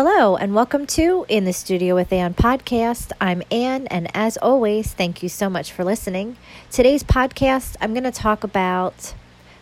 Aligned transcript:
Hello, 0.00 0.36
and 0.36 0.54
welcome 0.54 0.86
to 0.86 1.26
In 1.28 1.44
the 1.44 1.52
Studio 1.52 1.96
with 1.96 2.12
Anne 2.12 2.32
podcast. 2.32 3.10
I'm 3.20 3.42
Anne, 3.50 3.88
and 3.88 4.08
as 4.14 4.36
always, 4.36 4.92
thank 4.92 5.24
you 5.24 5.28
so 5.28 5.50
much 5.50 5.72
for 5.72 5.82
listening. 5.82 6.36
Today's 6.70 7.02
podcast, 7.02 7.74
I'm 7.80 7.94
going 7.94 8.04
to 8.04 8.12
talk 8.12 8.44
about 8.44 9.12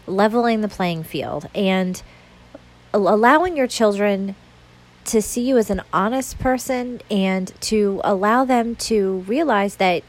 leveling 0.06 0.60
the 0.60 0.68
playing 0.68 1.04
field 1.04 1.48
and 1.54 2.02
allowing 2.92 3.56
your 3.56 3.66
children 3.66 4.36
to 5.06 5.22
see 5.22 5.40
you 5.48 5.56
as 5.56 5.70
an 5.70 5.80
honest 5.90 6.38
person 6.38 7.00
and 7.10 7.58
to 7.62 8.02
allow 8.04 8.44
them 8.44 8.76
to 8.76 9.20
realize 9.20 9.76
that 9.76 10.02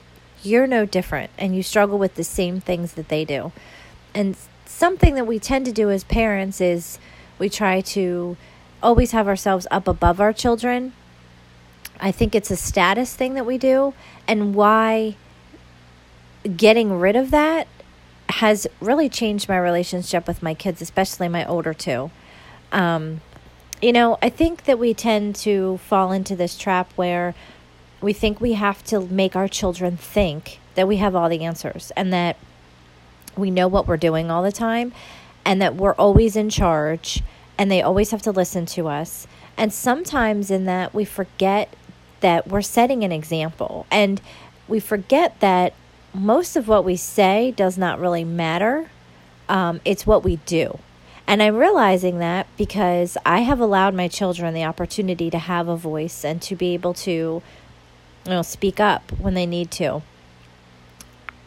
you're 0.43 0.67
no 0.67 0.85
different 0.85 1.31
and 1.37 1.55
you 1.55 1.63
struggle 1.63 1.97
with 1.97 2.15
the 2.15 2.25
same 2.25 2.59
things 2.59 2.95
that 2.95 3.07
they 3.07 3.23
do. 3.23 3.53
And 4.13 4.35
something 4.65 5.15
that 5.15 5.25
we 5.25 5.39
tend 5.39 5.65
to 5.67 5.71
do 5.71 5.89
as 5.89 6.03
parents 6.03 6.59
is 6.59 6.99
we 7.39 7.47
try 7.47 7.79
to 7.79 8.35
always 8.81 9.11
have 9.11 9.27
ourselves 9.27 9.67
up 9.71 9.87
above 9.87 10.19
our 10.19 10.33
children. 10.33 10.93
I 11.99 12.11
think 12.11 12.35
it's 12.35 12.51
a 12.51 12.55
status 12.55 13.15
thing 13.15 13.33
that 13.33 13.45
we 13.45 13.57
do, 13.57 13.93
and 14.27 14.53
why 14.53 15.15
getting 16.55 16.99
rid 16.99 17.15
of 17.15 17.31
that 17.31 17.67
has 18.29 18.67
really 18.79 19.09
changed 19.09 19.49
my 19.49 19.57
relationship 19.57 20.27
with 20.27 20.43
my 20.43 20.53
kids, 20.53 20.81
especially 20.81 21.27
my 21.27 21.45
older 21.45 21.73
two. 21.73 22.11
Um, 22.71 23.21
you 23.81 23.93
know, 23.93 24.17
I 24.21 24.29
think 24.29 24.65
that 24.65 24.79
we 24.79 24.93
tend 24.93 25.35
to 25.37 25.77
fall 25.77 26.11
into 26.11 26.35
this 26.35 26.57
trap 26.57 26.91
where 26.95 27.35
we 28.01 28.13
think 28.13 28.39
we 28.39 28.53
have 28.53 28.83
to 28.85 29.01
make 29.01 29.35
our 29.35 29.47
children 29.47 29.97
think 29.97 30.59
that 30.75 30.87
we 30.87 30.97
have 30.97 31.15
all 31.15 31.29
the 31.29 31.43
answers 31.43 31.91
and 31.95 32.11
that 32.13 32.37
we 33.35 33.49
know 33.49 33.67
what 33.67 33.87
we're 33.87 33.97
doing 33.97 34.29
all 34.29 34.43
the 34.43 34.51
time 34.51 34.93
and 35.45 35.61
that 35.61 35.75
we're 35.75 35.93
always 35.93 36.35
in 36.35 36.49
charge 36.49 37.21
and 37.57 37.71
they 37.71 37.81
always 37.81 38.11
have 38.11 38.21
to 38.23 38.31
listen 38.31 38.65
to 38.67 38.87
us. 38.87 39.27
And 39.57 39.73
sometimes 39.73 40.51
in 40.51 40.65
that, 40.65 40.93
we 40.93 41.05
forget 41.05 41.73
that 42.19 42.47
we're 42.47 42.61
setting 42.61 43.03
an 43.03 43.11
example 43.11 43.85
and 43.91 44.21
we 44.67 44.79
forget 44.79 45.39
that 45.39 45.73
most 46.13 46.55
of 46.55 46.67
what 46.67 46.83
we 46.83 46.95
say 46.95 47.51
does 47.51 47.77
not 47.77 47.99
really 47.99 48.23
matter. 48.23 48.89
Um, 49.47 49.81
it's 49.85 50.05
what 50.05 50.23
we 50.23 50.37
do. 50.45 50.79
And 51.25 51.43
I'm 51.43 51.55
realizing 51.57 52.19
that 52.19 52.47
because 52.57 53.17
I 53.25 53.41
have 53.41 53.59
allowed 53.59 53.93
my 53.93 54.07
children 54.07 54.53
the 54.53 54.63
opportunity 54.63 55.29
to 55.29 55.37
have 55.37 55.67
a 55.67 55.75
voice 55.75 56.23
and 56.23 56.41
to 56.43 56.55
be 56.55 56.73
able 56.73 56.93
to, 56.95 57.11
you 57.11 57.43
know, 58.25 58.41
speak 58.41 58.79
up 58.79 59.11
when 59.19 59.33
they 59.33 59.45
need 59.45 59.69
to. 59.71 60.01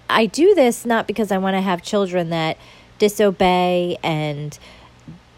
I 0.09 0.27
do 0.27 0.55
this 0.55 0.85
not 0.85 1.07
because 1.07 1.33
I 1.33 1.39
want 1.39 1.55
to 1.55 1.61
have 1.61 1.83
children 1.83 2.31
that 2.31 2.59
disobey 2.99 3.97
and 4.03 4.59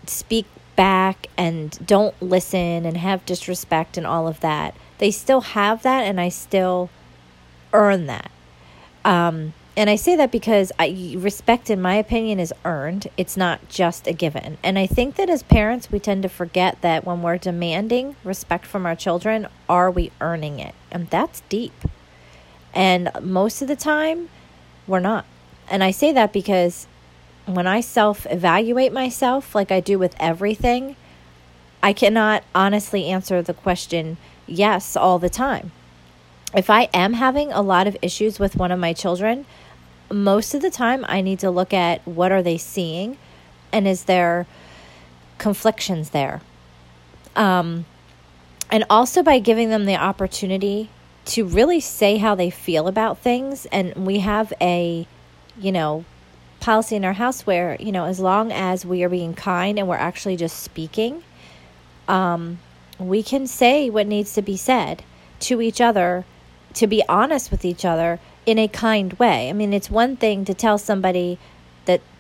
speak 0.07 0.47
back 0.83 1.29
and 1.37 1.79
don't 1.87 2.21
listen 2.21 2.85
and 2.85 2.97
have 2.97 3.25
disrespect 3.25 3.97
and 3.97 4.05
all 4.05 4.27
of 4.27 4.41
that. 4.41 4.75
They 4.99 5.13
still 5.13 5.43
have 5.43 5.85
that, 5.85 6.03
and 6.03 6.21
I 6.21 6.29
still 6.29 6.91
earn 7.73 8.07
that. 8.07 8.33
Um, 9.05 9.53
and 9.77 9.89
I 9.89 9.95
say 9.95 10.17
that 10.17 10.33
because 10.33 10.73
I, 10.81 11.15
respect, 11.17 11.71
in 11.71 11.81
my 11.81 11.95
opinion, 11.95 12.41
is 12.41 12.53
earned. 12.65 13.07
It's 13.17 13.37
not 13.37 13.69
just 13.69 14.09
a 14.09 14.13
given. 14.13 14.59
And 14.65 14.77
I 14.77 14.89
think 14.89 15.15
that 15.15 15.31
as 15.31 15.45
parents, 15.45 15.93
we 15.93 16.01
tend 16.01 16.25
to 16.25 16.29
forget 16.29 16.81
that 16.81 17.05
when 17.05 17.23
we're 17.23 17.39
demanding 17.39 18.17
respect 18.25 18.67
from 18.67 18.85
our 18.85 18.97
children, 18.97 19.47
are 19.69 19.89
we 19.89 20.11
earning 20.21 20.59
it? 20.59 20.75
And 20.91 21.09
that's 21.11 21.43
deep. 21.49 21.85
And 22.75 23.09
most 23.21 23.63
of 23.63 23.69
the 23.69 23.77
time, 23.77 24.31
we're 24.89 24.99
not. 24.99 25.27
And 25.71 25.85
I 25.85 25.93
say 25.93 26.11
that 26.11 26.33
because 26.33 26.89
when 27.47 27.67
I 27.67 27.81
self 27.81 28.27
evaluate 28.31 28.93
myself, 28.93 29.55
like 29.55 29.71
I 29.73 29.81
do 29.81 29.99
with 29.99 30.15
everything, 30.19 30.97
I 31.83 31.93
cannot 31.93 32.45
honestly 32.55 33.07
answer 33.07 33.43
the 33.43 33.55
question 33.55 34.17
yes 34.47 34.97
all 34.97 35.19
the 35.19 35.31
time. 35.31 35.73
If 36.55 36.71
I 36.71 36.89
am 36.93 37.15
having 37.15 37.51
a 37.51 37.63
lot 37.63 37.87
of 37.87 37.97
issues 38.03 38.39
with 38.39 38.57
one 38.57 38.71
of 38.71 38.79
my 38.79 38.93
children, 38.93 39.47
most 40.11 40.55
of 40.55 40.63
the 40.63 40.71
time 40.71 41.05
I 41.09 41.21
need 41.23 41.39
to 41.41 41.51
look 41.51 41.73
at 41.73 42.07
what 42.07 42.31
are 42.31 42.43
they 42.43 42.59
seeing 42.59 43.17
and 43.73 43.89
is 43.89 44.05
there 44.05 44.47
conflictions 45.39 46.11
there. 46.11 46.43
Um, 47.35 47.87
and 48.71 48.85
also 48.91 49.23
by 49.23 49.39
giving 49.39 49.71
them 49.71 49.87
the 49.87 49.97
opportunity 49.97 50.91
to 51.25 51.47
really 51.47 51.81
say 51.81 52.19
how 52.19 52.35
they 52.35 52.51
feel 52.51 52.87
about 52.87 53.19
things. 53.19 53.67
And 53.67 53.95
we 54.07 54.19
have 54.19 54.53
a, 54.61 55.07
you 55.59 55.73
know, 55.73 56.05
policy 56.63 56.97
in 56.97 57.05
our 57.05 57.13
house 57.13 57.47
where, 57.47 57.77
you 57.79 57.93
know, 57.93 58.07
as 58.07 58.21
long 58.21 58.51
as 58.53 58.87
we 58.87 59.03
are 59.03 59.09
being 59.09 59.35
kind 59.35 59.79
and 59.79 59.87
we're 59.87 59.97
actually 59.97 60.37
just 60.37 60.61
speaking, 60.61 61.23
um, 62.09 62.59
we 62.99 63.23
can 63.23 63.47
say 63.47 63.91
what 63.91 64.07
needs 64.07 64.33
to 64.35 64.43
be 64.43 64.57
said 64.57 65.03
to 65.41 65.61
each 65.61 65.81
other, 65.81 66.25
to 66.75 66.87
be 66.87 67.03
honest 67.09 67.51
with 67.51 67.65
each 67.65 67.85
other 67.85 68.21
in 68.47 68.59
a 68.59 68.69
kind 68.69 69.13
way. 69.15 69.51
I 69.51 69.53
mean, 69.53 69.73
it's 69.73 69.91
one 69.91 70.17
thing 70.17 70.45
to 70.45 70.55
tell 70.55 70.79
somebody 70.79 71.39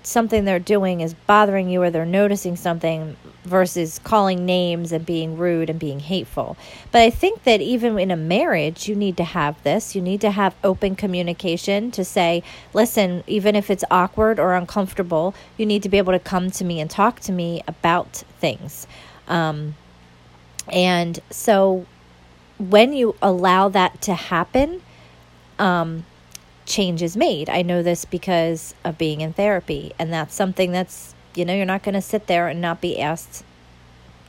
something 0.03 0.45
they're 0.45 0.59
doing 0.59 1.01
is 1.01 1.15
bothering 1.15 1.69
you 1.69 1.83
or 1.83 1.91
they're 1.91 2.05
noticing 2.05 2.57
something 2.57 3.17
versus 3.45 3.99
calling 4.05 4.45
names 4.47 4.93
and 4.93 5.05
being 5.05 5.37
rude 5.37 5.69
and 5.69 5.79
being 5.79 6.01
hateful. 6.01 6.57
But 6.91 7.03
I 7.03 7.11
think 7.11 7.45
that 7.45 7.61
even 7.61 7.99
in 7.99 8.11
a 8.11 8.17
marriage, 8.17 8.89
you 8.89 8.95
need 8.95 9.17
to 9.17 9.25
have 9.25 9.63
this. 9.63 9.95
You 9.95 10.03
need 10.03 10.21
to 10.21 10.31
have 10.31 10.55
open 10.63 10.97
communication 10.97 11.91
to 11.93 12.05
say, 12.05 12.43
listen, 12.73 13.25
even 13.27 13.57
if 13.57 13.71
it's 13.71 13.85
awkward 13.91 14.39
or 14.39 14.55
uncomfortable, 14.55 15.35
you 15.57 15.67
need 15.67 15.83
to 15.83 15.89
be 15.89 15.99
able 15.99 16.13
to 16.13 16.19
come 16.19 16.51
to 16.53 16.65
me 16.65 16.81
and 16.81 16.91
talk 16.91 17.21
to 17.21 17.33
me 17.33 17.63
about 17.67 18.25
things. 18.41 18.87
Um, 19.29 19.75
and 20.69 21.19
so 21.31 21.87
when 22.59 22.93
you 22.93 23.17
allow 23.21 23.69
that 23.69 24.01
to 24.03 24.15
happen, 24.15 24.83
um, 25.59 26.05
change 26.67 27.03
is 27.03 27.17
made. 27.17 27.49
I 27.49 27.63
know 27.63 27.83
this 27.83 28.05
because 28.05 28.75
of 28.85 28.99
being 28.99 29.21
in 29.21 29.33
therapy, 29.33 29.93
and 29.99 30.13
that's 30.13 30.35
something 30.35 30.73
that's, 30.73 31.15
you 31.35 31.45
know, 31.45 31.55
you're 31.55 31.67
not 31.67 31.83
going 31.83 31.95
to 31.95 32.03
sit 32.03 32.27
there 32.27 32.49
and 32.49 32.61
not 32.61 32.81
be 32.81 33.01
asked 33.01 33.45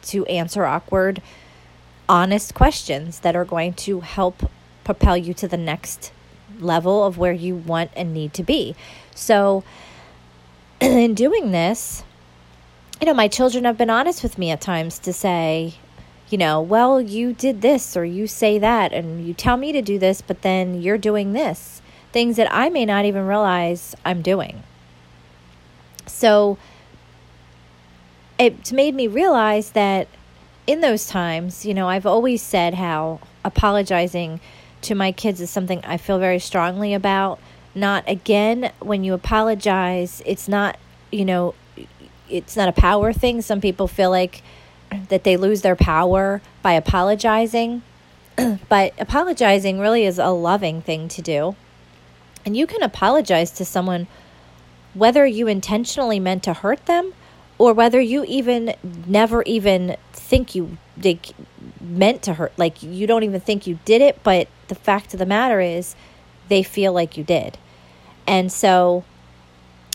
to 0.04 0.26
answer 0.26 0.66
awkward, 0.66 1.22
honest 2.10 2.54
questions 2.54 3.20
that 3.20 3.36
are 3.36 3.46
going 3.46 3.74
to 3.74 4.02
help 4.02 4.50
propel 4.84 5.16
you 5.16 5.34
to 5.34 5.48
the 5.48 5.58
next 5.58 6.12
level 6.60 7.06
of 7.06 7.18
where 7.18 7.32
you 7.32 7.56
want 7.56 7.92
and 7.96 8.14
need 8.14 8.34
to 8.34 8.44
be. 8.44 8.76
So, 9.16 9.64
in 10.82 11.14
doing 11.14 11.52
this, 11.52 12.04
you 13.00 13.08
know, 13.08 13.14
my 13.14 13.28
children 13.28 13.64
have 13.66 13.78
been 13.78 13.90
honest 13.90 14.24
with 14.24 14.38
me 14.38 14.52
at 14.52 14.62
times 14.62 15.00
to 15.00 15.14
say, 15.14 15.76
you 16.30 16.38
know, 16.38 16.62
well, 16.62 17.00
you 17.00 17.34
did 17.34 17.62
this 17.62 17.96
or 17.96 18.06
you 18.06 18.28
say 18.28 18.58
that 18.60 18.92
and 18.92 19.26
you 19.26 19.34
tell 19.34 19.58
me 19.58 19.72
to 19.72 19.82
do 19.82 20.00
this, 20.00 20.22
but 20.22 20.42
then 20.42 20.82
you're 20.82 20.98
doing 20.98 21.34
this 21.34 21.82
things 22.14 22.38
that 22.38 22.48
I 22.52 22.70
may 22.70 22.86
not 22.86 23.06
even 23.06 23.28
realize 23.28 23.96
I'm 24.06 24.22
doing. 24.22 24.64
So 26.06 26.58
it 28.38 28.72
made 28.72 28.96
me 28.96 29.08
realize 29.08 29.72
that 29.72 30.08
in 30.66 30.82
those 30.82 31.08
times, 31.08 31.66
you 31.66 31.74
know, 31.74 31.90
I've 31.90 32.06
always 32.06 32.42
said 32.42 32.76
how 32.76 33.20
apologizing 33.44 34.40
to 34.84 34.96
my 34.96 35.12
kids 35.12 35.42
is 35.42 35.50
something 35.50 35.84
I 35.84 35.98
feel 35.98 36.20
very 36.20 36.40
strongly 36.40 36.94
about. 36.94 37.40
Not 37.76 38.08
again, 38.08 38.72
when 38.80 39.04
you 39.04 39.14
apologize, 39.14 40.22
it's 40.26 40.48
not, 40.48 40.78
you 41.12 41.26
know, 41.26 41.56
it's 42.30 42.56
not 42.56 42.70
a 42.70 42.74
power 42.74 43.12
thing. 43.12 43.42
Some 43.42 43.60
people 43.60 43.88
feel 43.88 44.10
like 44.10 44.44
that 45.10 45.24
they 45.24 45.36
lose 45.36 45.62
their 45.62 45.76
power 45.76 46.42
by 46.62 46.74
apologizing. 46.74 47.82
but 48.70 48.94
apologizing 49.00 49.80
really 49.80 50.06
is 50.06 50.20
a 50.20 50.30
loving 50.30 50.82
thing 50.82 51.08
to 51.08 51.22
do. 51.22 51.56
And 52.46 52.58
you 52.58 52.68
can 52.68 52.84
apologize 52.84 53.52
to 53.52 53.66
someone 53.66 54.08
whether 54.94 55.26
you 55.26 55.48
intentionally 55.48 56.20
meant 56.20 56.44
to 56.44 56.54
hurt 56.54 56.86
them 56.86 57.14
or 57.58 57.74
whether 57.74 58.02
you 58.02 58.24
even 58.26 58.76
never 59.08 59.44
even 59.44 59.96
think 60.12 60.56
you 60.56 60.78
did, 61.00 61.34
meant 61.80 62.22
to 62.24 62.34
hurt. 62.34 62.54
Like 62.58 62.84
you 62.84 63.08
don't 63.08 63.24
even 63.24 63.40
think 63.40 63.66
you 63.68 63.80
did 63.86 64.02
it, 64.02 64.20
but 64.24 64.48
the 64.68 64.76
fact 64.76 65.14
of 65.14 65.20
the 65.20 65.26
matter 65.26 65.60
is 65.60 65.96
they 66.50 66.64
feel 66.64 66.94
like 66.94 67.18
you 67.18 67.24
did. 67.24 67.58
And 68.28 68.52
so 68.52 69.04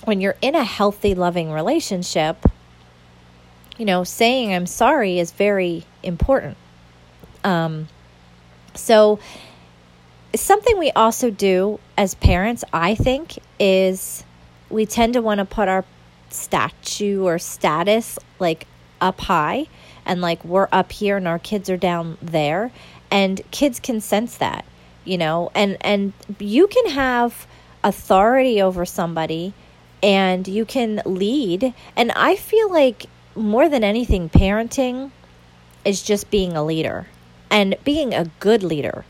when 0.05 0.21
you're 0.21 0.37
in 0.41 0.55
a 0.55 0.65
healthy, 0.65 1.15
loving 1.15 1.51
relationship, 1.51 2.47
you 3.77 3.85
know, 3.85 4.05
saying 4.05 4.53
I'm 4.53 4.67
sorry 4.67 5.19
is 5.19 5.33
very 5.33 5.85
important. 6.03 6.57
Um, 7.45 7.89
so 8.75 9.19
something 10.35 10.79
we 10.79 10.91
also 10.93 11.31
do 11.31 11.81
as 11.97 12.15
parents, 12.15 12.65
I 12.73 12.95
think, 12.95 13.39
is 13.59 14.25
we 14.71 14.87
tend 14.87 15.15
to 15.15 15.23
want 15.23 15.39
to 15.39 15.45
put 15.45 15.69
our 15.69 15.85
statue 16.31 17.25
or 17.25 17.39
status 17.39 18.19
like 18.39 18.67
up 19.01 19.21
high 19.23 19.67
and 20.05 20.21
like 20.21 20.45
we're 20.45 20.69
up 20.71 20.93
here 20.93 21.17
and 21.17 21.27
our 21.27 21.39
kids 21.39 21.71
are 21.71 21.77
down 21.77 22.19
there 22.21 22.71
and 23.11 23.41
kids 23.51 23.81
can 23.81 23.99
sense 23.99 24.37
that 24.37 24.65
you 25.07 25.17
know 25.17 25.51
and 25.55 25.79
and 25.81 26.13
you 26.39 26.67
can 26.67 26.91
have 26.91 27.47
authority 27.83 28.61
over 28.61 28.85
somebody 28.85 29.55
and 30.03 30.47
you 30.47 30.67
can 30.67 31.01
lead 31.07 31.73
and 31.97 32.13
i 32.13 32.37
feel 32.37 32.71
like 32.71 33.07
more 33.35 33.71
than 33.71 33.83
anything 33.83 34.29
parenting 34.29 35.11
is 35.85 36.03
just 36.03 36.31
being 36.31 36.55
a 36.55 36.65
leader 36.65 37.07
and 37.51 37.77
being 37.85 38.13
a 38.13 38.31
good 38.41 38.63
leader. 38.63 39.05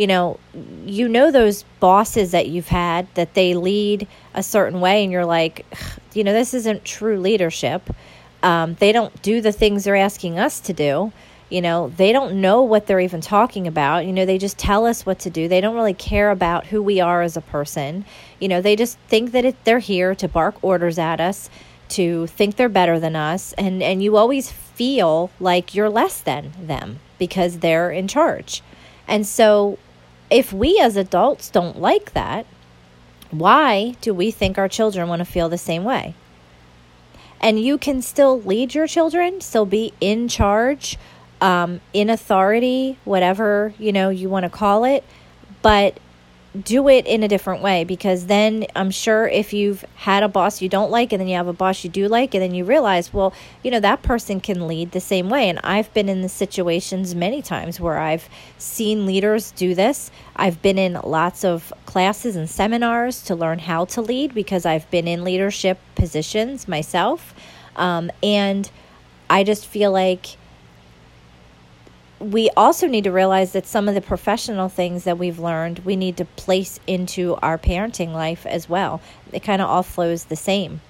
You 0.00 0.06
know, 0.06 0.40
you 0.86 1.08
know 1.08 1.30
those 1.30 1.64
bosses 1.78 2.30
that 2.30 2.48
you've 2.48 2.68
had 2.68 3.06
that 3.16 3.34
they 3.34 3.52
lead 3.52 4.08
a 4.32 4.42
certain 4.42 4.80
way, 4.80 5.02
and 5.02 5.12
you're 5.12 5.26
like, 5.26 5.66
you 6.14 6.24
know, 6.24 6.32
this 6.32 6.54
isn't 6.54 6.86
true 6.86 7.20
leadership. 7.20 7.82
Um, 8.42 8.76
they 8.80 8.92
don't 8.92 9.20
do 9.20 9.42
the 9.42 9.52
things 9.52 9.84
they're 9.84 9.96
asking 9.96 10.38
us 10.38 10.58
to 10.60 10.72
do. 10.72 11.12
You 11.50 11.60
know, 11.60 11.92
they 11.98 12.12
don't 12.12 12.40
know 12.40 12.62
what 12.62 12.86
they're 12.86 13.00
even 13.00 13.20
talking 13.20 13.66
about. 13.66 14.06
You 14.06 14.12
know, 14.14 14.24
they 14.24 14.38
just 14.38 14.56
tell 14.56 14.86
us 14.86 15.04
what 15.04 15.18
to 15.18 15.28
do. 15.28 15.48
They 15.48 15.60
don't 15.60 15.74
really 15.74 15.92
care 15.92 16.30
about 16.30 16.68
who 16.68 16.82
we 16.82 17.00
are 17.00 17.20
as 17.20 17.36
a 17.36 17.42
person. 17.42 18.06
You 18.38 18.48
know, 18.48 18.62
they 18.62 18.76
just 18.76 18.96
think 19.08 19.32
that 19.32 19.44
it, 19.44 19.64
they're 19.64 19.80
here 19.80 20.14
to 20.14 20.28
bark 20.28 20.54
orders 20.62 20.98
at 20.98 21.20
us, 21.20 21.50
to 21.90 22.26
think 22.28 22.56
they're 22.56 22.70
better 22.70 22.98
than 22.98 23.16
us. 23.16 23.52
And, 23.58 23.82
and 23.82 24.02
you 24.02 24.16
always 24.16 24.50
feel 24.50 25.30
like 25.40 25.74
you're 25.74 25.90
less 25.90 26.22
than 26.22 26.52
them 26.58 27.00
because 27.18 27.58
they're 27.58 27.90
in 27.90 28.08
charge. 28.08 28.62
And 29.06 29.26
so, 29.26 29.76
if 30.30 30.52
we 30.52 30.78
as 30.80 30.96
adults 30.96 31.50
don't 31.50 31.80
like 31.80 32.12
that, 32.12 32.46
why 33.30 33.94
do 34.00 34.14
we 34.14 34.30
think 34.30 34.58
our 34.58 34.68
children 34.68 35.08
want 35.08 35.20
to 35.20 35.24
feel 35.24 35.48
the 35.48 35.58
same 35.58 35.84
way? 35.84 36.14
And 37.40 37.60
you 37.60 37.78
can 37.78 38.02
still 38.02 38.40
lead 38.40 38.74
your 38.74 38.86
children, 38.86 39.40
still 39.40 39.66
be 39.66 39.92
in 40.00 40.28
charge 40.28 40.98
um, 41.40 41.80
in 41.92 42.10
authority, 42.10 42.98
whatever 43.04 43.72
you 43.78 43.92
know 43.92 44.10
you 44.10 44.28
want 44.28 44.44
to 44.44 44.50
call 44.50 44.84
it, 44.84 45.04
but 45.62 45.98
do 46.64 46.88
it 46.88 47.06
in 47.06 47.22
a 47.22 47.28
different 47.28 47.62
way 47.62 47.84
because 47.84 48.26
then 48.26 48.66
I'm 48.74 48.90
sure 48.90 49.28
if 49.28 49.52
you've 49.52 49.84
had 49.94 50.24
a 50.24 50.28
boss 50.28 50.60
you 50.60 50.68
don't 50.68 50.90
like 50.90 51.12
and 51.12 51.20
then 51.20 51.28
you 51.28 51.36
have 51.36 51.46
a 51.46 51.52
boss 51.52 51.84
you 51.84 51.90
do 51.90 52.08
like 52.08 52.34
and 52.34 52.42
then 52.42 52.54
you 52.54 52.64
realize, 52.64 53.12
well, 53.12 53.32
you 53.62 53.70
know, 53.70 53.78
that 53.80 54.02
person 54.02 54.40
can 54.40 54.66
lead 54.66 54.90
the 54.90 55.00
same 55.00 55.30
way. 55.30 55.48
And 55.48 55.60
I've 55.62 55.92
been 55.94 56.08
in 56.08 56.22
the 56.22 56.28
situations 56.28 57.14
many 57.14 57.40
times 57.40 57.78
where 57.78 57.98
I've 57.98 58.28
seen 58.58 59.06
leaders 59.06 59.52
do 59.52 59.76
this. 59.76 60.10
I've 60.34 60.60
been 60.60 60.76
in 60.76 60.94
lots 61.04 61.44
of 61.44 61.72
classes 61.86 62.34
and 62.34 62.50
seminars 62.50 63.22
to 63.24 63.36
learn 63.36 63.60
how 63.60 63.84
to 63.86 64.00
lead 64.00 64.34
because 64.34 64.66
I've 64.66 64.90
been 64.90 65.06
in 65.06 65.22
leadership 65.22 65.78
positions 65.94 66.66
myself. 66.66 67.32
Um, 67.76 68.10
and 68.24 68.68
I 69.28 69.44
just 69.44 69.66
feel 69.66 69.92
like 69.92 70.36
we 72.20 72.50
also 72.54 72.86
need 72.86 73.04
to 73.04 73.10
realize 73.10 73.52
that 73.52 73.66
some 73.66 73.88
of 73.88 73.94
the 73.94 74.00
professional 74.00 74.68
things 74.68 75.04
that 75.04 75.18
we've 75.18 75.38
learned 75.38 75.80
we 75.80 75.96
need 75.96 76.18
to 76.18 76.24
place 76.24 76.78
into 76.86 77.34
our 77.36 77.56
parenting 77.56 78.12
life 78.12 78.44
as 78.46 78.68
well. 78.68 79.00
It 79.32 79.42
kind 79.42 79.62
of 79.62 79.68
all 79.68 79.82
flows 79.82 80.24
the 80.24 80.36
same. 80.36 80.82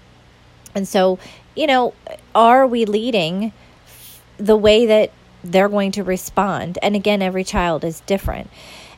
And 0.74 0.86
so, 0.86 1.18
you 1.54 1.66
know, 1.66 1.94
are 2.34 2.66
we 2.66 2.84
leading 2.84 3.52
the 4.38 4.56
way 4.56 4.86
that 4.86 5.12
they're 5.42 5.68
going 5.68 5.92
to 5.92 6.02
respond? 6.02 6.78
And 6.82 6.96
again, 6.96 7.22
every 7.22 7.44
child 7.44 7.84
is 7.84 8.00
different. 8.00 8.50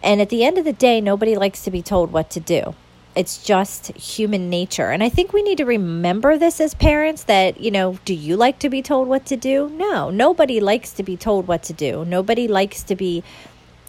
And 0.02 0.20
at 0.20 0.31
the 0.31 0.44
end 0.44 0.58
of 0.58 0.64
the 0.64 0.73
day, 0.73 1.00
nobody 1.00 1.37
likes 1.37 1.62
to 1.64 1.70
be 1.70 1.82
told 1.82 2.12
what 2.12 2.31
to 2.31 2.40
do 2.40 2.75
it's 3.14 3.43
just 3.44 3.88
human 3.88 4.49
nature. 4.49 4.91
And 4.91 5.03
I 5.03 5.09
think 5.09 5.32
we 5.32 5.43
need 5.43 5.59
to 5.59 5.64
remember 5.64 6.38
this 6.38 6.61
as 6.61 6.75
parents 6.75 7.25
that, 7.25 7.61
you 7.61 7.70
know, 7.70 7.99
do 8.05 8.14
you 8.14 8.37
like 8.37 8.59
to 8.61 8.70
be 8.70 8.81
told 8.81 9.09
what 9.09 9.26
to 9.26 9.37
do? 9.37 9.69
No, 9.70 10.11
nobody 10.11 10.61
likes 10.61 10.93
to 10.93 11.03
be 11.03 11.17
told 11.17 11.47
what 11.47 11.62
to 11.64 11.73
do. 11.73 12.05
Nobody 12.05 12.49
likes 12.49 12.82
to 12.85 12.97
be 12.97 13.23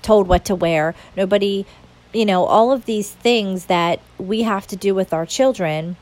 told 0.02 0.28
what 0.28 0.44
to 0.46 0.56
wear. 0.56 0.94
Nobody, 1.16 1.66
you 2.14 2.26
know, 2.26 2.46
all 2.46 2.72
of 2.72 2.86
these 2.86 3.12
things 3.12 3.66
that 3.66 4.02
we 4.18 4.44
have 4.44 4.68
to 4.68 4.76
do 4.76 4.94
with 4.94 5.14
our 5.14 5.26
children. 5.26 5.96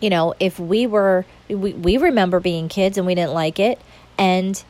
You 0.00 0.10
know, 0.10 0.34
if 0.40 0.58
we 0.58 0.88
were, 0.88 1.24
we, 1.48 1.72
we 1.72 1.96
remember 1.96 2.40
being 2.40 2.68
kids 2.68 2.98
and 2.98 3.06
we 3.06 3.14
didn't 3.14 3.34
like 3.34 3.60
it. 3.60 3.80
And 4.18 4.62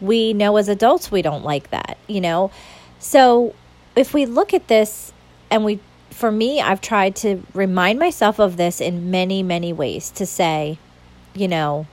we 0.00 0.32
know 0.32 0.56
as 0.56 0.68
adults 0.68 1.10
we 1.10 1.20
don't 1.20 1.44
like 1.44 1.70
that, 1.70 1.98
you 2.06 2.22
know. 2.22 2.50
So 2.98 3.54
if 3.94 4.14
we 4.14 4.24
look 4.24 4.54
at 4.54 4.68
this 4.68 5.12
and 5.50 5.62
we 5.62 5.78
for 6.16 6.32
me, 6.32 6.62
I've 6.62 6.80
tried 6.80 7.14
to 7.16 7.42
remind 7.52 7.98
myself 7.98 8.40
of 8.40 8.56
this 8.56 8.80
in 8.80 9.10
many, 9.10 9.42
many 9.42 9.70
ways 9.70 10.10
to 10.12 10.24
say, 10.24 10.78
you 11.34 11.46
know, 11.46 11.86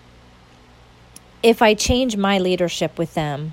if 1.44 1.62
I 1.62 1.74
change 1.74 2.16
my 2.16 2.40
leadership 2.40 2.98
with 2.98 3.16
them, 3.16 3.52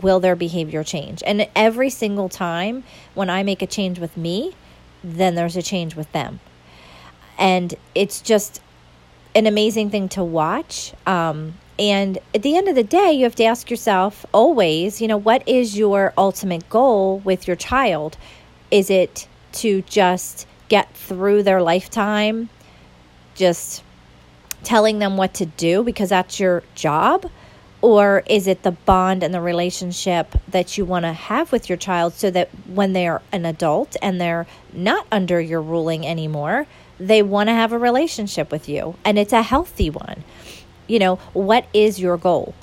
will 0.00 0.18
their 0.18 0.34
behavior 0.34 0.82
change? 0.82 1.22
And 1.26 1.46
every 1.54 1.90
single 1.90 2.30
time 2.30 2.82
when 3.12 3.28
I 3.28 3.42
make 3.42 3.60
a 3.60 3.66
change 3.66 3.98
with 3.98 4.16
me, 4.16 4.56
then 5.04 5.34
there's 5.34 5.56
a 5.56 5.62
change 5.62 5.94
with 5.94 6.10
them. 6.12 6.40
And 7.38 7.74
it's 7.94 8.22
just 8.22 8.62
an 9.34 9.46
amazing 9.46 9.90
thing 9.90 10.08
to 10.10 10.24
watch. 10.24 10.94
Um, 11.06 11.58
and 11.78 12.16
at 12.34 12.42
the 12.42 12.56
end 12.56 12.68
of 12.68 12.74
the 12.74 12.84
day, 12.84 13.12
you 13.12 13.24
have 13.24 13.34
to 13.34 13.44
ask 13.44 13.70
yourself 13.70 14.24
always, 14.32 15.02
you 15.02 15.08
know, 15.08 15.18
what 15.18 15.46
is 15.46 15.76
your 15.76 16.14
ultimate 16.16 16.70
goal 16.70 17.18
with 17.18 17.46
your 17.46 17.56
child? 17.56 18.16
Is 18.70 18.88
it 18.88 19.26
to 19.52 19.82
just 19.82 20.46
get 20.68 20.92
through 20.94 21.42
their 21.42 21.62
lifetime, 21.62 22.48
just 23.34 23.82
telling 24.62 24.98
them 24.98 25.16
what 25.16 25.34
to 25.34 25.46
do 25.46 25.82
because 25.82 26.10
that's 26.10 26.40
your 26.40 26.62
job? 26.74 27.30
Or 27.82 28.22
is 28.26 28.46
it 28.46 28.62
the 28.62 28.72
bond 28.72 29.22
and 29.22 29.32
the 29.32 29.40
relationship 29.40 30.34
that 30.48 30.76
you 30.76 30.84
want 30.84 31.04
to 31.04 31.12
have 31.12 31.50
with 31.50 31.68
your 31.68 31.78
child 31.78 32.12
so 32.12 32.30
that 32.30 32.50
when 32.66 32.92
they're 32.92 33.22
an 33.32 33.46
adult 33.46 33.96
and 34.02 34.20
they're 34.20 34.46
not 34.72 35.06
under 35.10 35.40
your 35.40 35.62
ruling 35.62 36.06
anymore, 36.06 36.66
they 36.98 37.22
want 37.22 37.48
to 37.48 37.54
have 37.54 37.72
a 37.72 37.78
relationship 37.78 38.52
with 38.52 38.68
you 38.68 38.96
and 39.04 39.18
it's 39.18 39.32
a 39.32 39.42
healthy 39.42 39.88
one? 39.88 40.24
You 40.86 40.98
know, 40.98 41.16
what 41.32 41.66
is 41.72 41.98
your 41.98 42.18
goal? 42.18 42.54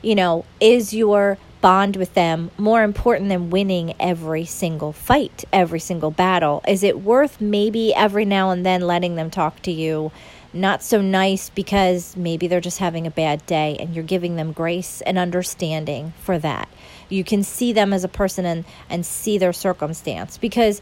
You 0.00 0.14
know, 0.14 0.46
is 0.60 0.94
your 0.94 1.36
bond 1.60 1.96
with 1.96 2.14
them 2.14 2.50
more 2.58 2.82
important 2.82 3.28
than 3.28 3.50
winning 3.50 3.94
every 3.98 4.44
single 4.44 4.92
fight, 4.92 5.44
every 5.52 5.80
single 5.80 6.10
battle? 6.10 6.62
Is 6.66 6.82
it 6.82 7.00
worth 7.00 7.40
maybe 7.40 7.94
every 7.94 8.24
now 8.24 8.50
and 8.50 8.64
then 8.64 8.82
letting 8.82 9.16
them 9.16 9.30
talk 9.30 9.62
to 9.62 9.72
you? 9.72 10.12
Not 10.52 10.82
so 10.82 11.00
nice 11.00 11.50
because 11.50 12.16
maybe 12.16 12.46
they're 12.46 12.60
just 12.60 12.78
having 12.78 13.06
a 13.06 13.10
bad 13.10 13.44
day 13.46 13.76
and 13.78 13.94
you're 13.94 14.04
giving 14.04 14.36
them 14.36 14.52
grace 14.52 15.00
and 15.02 15.18
understanding 15.18 16.12
for 16.20 16.38
that. 16.38 16.68
You 17.08 17.24
can 17.24 17.42
see 17.42 17.72
them 17.72 17.92
as 17.92 18.04
a 18.04 18.08
person 18.08 18.44
and, 18.44 18.64
and 18.88 19.04
see 19.04 19.38
their 19.38 19.52
circumstance 19.52 20.38
because 20.38 20.80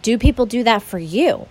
do 0.00 0.16
people 0.16 0.46
do 0.46 0.62
that 0.62 0.82
for 0.82 0.98
you? 0.98 1.46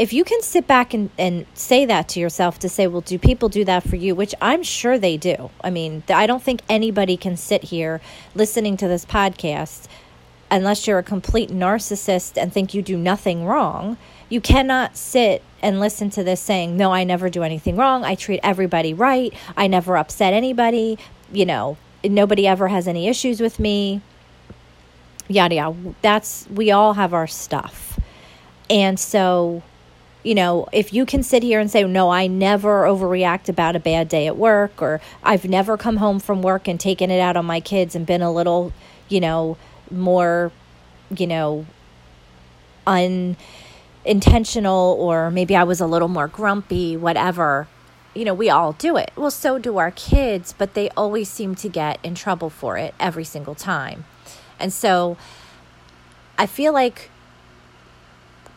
If 0.00 0.14
you 0.14 0.24
can 0.24 0.40
sit 0.40 0.66
back 0.66 0.94
and, 0.94 1.10
and 1.18 1.44
say 1.52 1.84
that 1.84 2.08
to 2.08 2.20
yourself 2.20 2.58
to 2.60 2.70
say, 2.70 2.86
well, 2.86 3.02
do 3.02 3.18
people 3.18 3.50
do 3.50 3.66
that 3.66 3.86
for 3.86 3.96
you? 3.96 4.14
Which 4.14 4.34
I'm 4.40 4.62
sure 4.62 4.98
they 4.98 5.18
do. 5.18 5.50
I 5.62 5.68
mean, 5.68 6.02
I 6.08 6.26
don't 6.26 6.42
think 6.42 6.62
anybody 6.70 7.18
can 7.18 7.36
sit 7.36 7.64
here 7.64 8.00
listening 8.34 8.78
to 8.78 8.88
this 8.88 9.04
podcast 9.04 9.88
unless 10.50 10.86
you're 10.86 11.00
a 11.00 11.02
complete 11.02 11.50
narcissist 11.50 12.40
and 12.40 12.50
think 12.50 12.72
you 12.72 12.80
do 12.80 12.96
nothing 12.96 13.44
wrong. 13.44 13.98
You 14.30 14.40
cannot 14.40 14.96
sit 14.96 15.42
and 15.60 15.78
listen 15.78 16.08
to 16.10 16.24
this 16.24 16.40
saying, 16.40 16.78
no, 16.78 16.94
I 16.94 17.04
never 17.04 17.28
do 17.28 17.42
anything 17.42 17.76
wrong. 17.76 18.02
I 18.02 18.14
treat 18.14 18.40
everybody 18.42 18.94
right. 18.94 19.34
I 19.54 19.66
never 19.66 19.98
upset 19.98 20.32
anybody. 20.32 20.98
You 21.30 21.44
know, 21.44 21.76
nobody 22.02 22.46
ever 22.46 22.68
has 22.68 22.88
any 22.88 23.06
issues 23.06 23.38
with 23.38 23.58
me. 23.58 24.00
Yada 25.28 25.56
yada. 25.56 25.94
That's, 26.00 26.48
we 26.48 26.70
all 26.70 26.94
have 26.94 27.12
our 27.12 27.26
stuff. 27.26 28.00
And 28.70 28.98
so 28.98 29.62
you 30.22 30.34
know, 30.34 30.68
if 30.72 30.92
you 30.92 31.06
can 31.06 31.22
sit 31.22 31.42
here 31.42 31.60
and 31.60 31.70
say, 31.70 31.82
no, 31.84 32.10
I 32.10 32.26
never 32.26 32.82
overreact 32.82 33.48
about 33.48 33.76
a 33.76 33.80
bad 33.80 34.08
day 34.08 34.26
at 34.26 34.36
work, 34.36 34.82
or 34.82 35.00
I've 35.22 35.46
never 35.46 35.76
come 35.76 35.96
home 35.96 36.20
from 36.20 36.42
work 36.42 36.68
and 36.68 36.78
taken 36.78 37.10
it 37.10 37.20
out 37.20 37.36
on 37.36 37.46
my 37.46 37.60
kids 37.60 37.94
and 37.94 38.04
been 38.04 38.22
a 38.22 38.32
little, 38.32 38.72
you 39.08 39.20
know, 39.20 39.56
more, 39.90 40.52
you 41.16 41.26
know, 41.26 41.66
unintentional, 42.86 44.96
or 44.98 45.30
maybe 45.30 45.56
I 45.56 45.64
was 45.64 45.80
a 45.80 45.86
little 45.86 46.08
more 46.08 46.28
grumpy, 46.28 46.96
whatever. 46.96 47.68
You 48.14 48.24
know, 48.24 48.34
we 48.34 48.50
all 48.50 48.72
do 48.72 48.96
it. 48.96 49.12
Well, 49.16 49.30
so 49.30 49.58
do 49.58 49.78
our 49.78 49.92
kids, 49.92 50.54
but 50.56 50.74
they 50.74 50.90
always 50.90 51.30
seem 51.30 51.54
to 51.56 51.68
get 51.68 51.98
in 52.02 52.14
trouble 52.14 52.50
for 52.50 52.76
it 52.76 52.94
every 52.98 53.24
single 53.24 53.54
time. 53.54 54.04
And 54.58 54.72
so 54.72 55.16
I 56.36 56.46
feel 56.46 56.72
like 56.72 57.10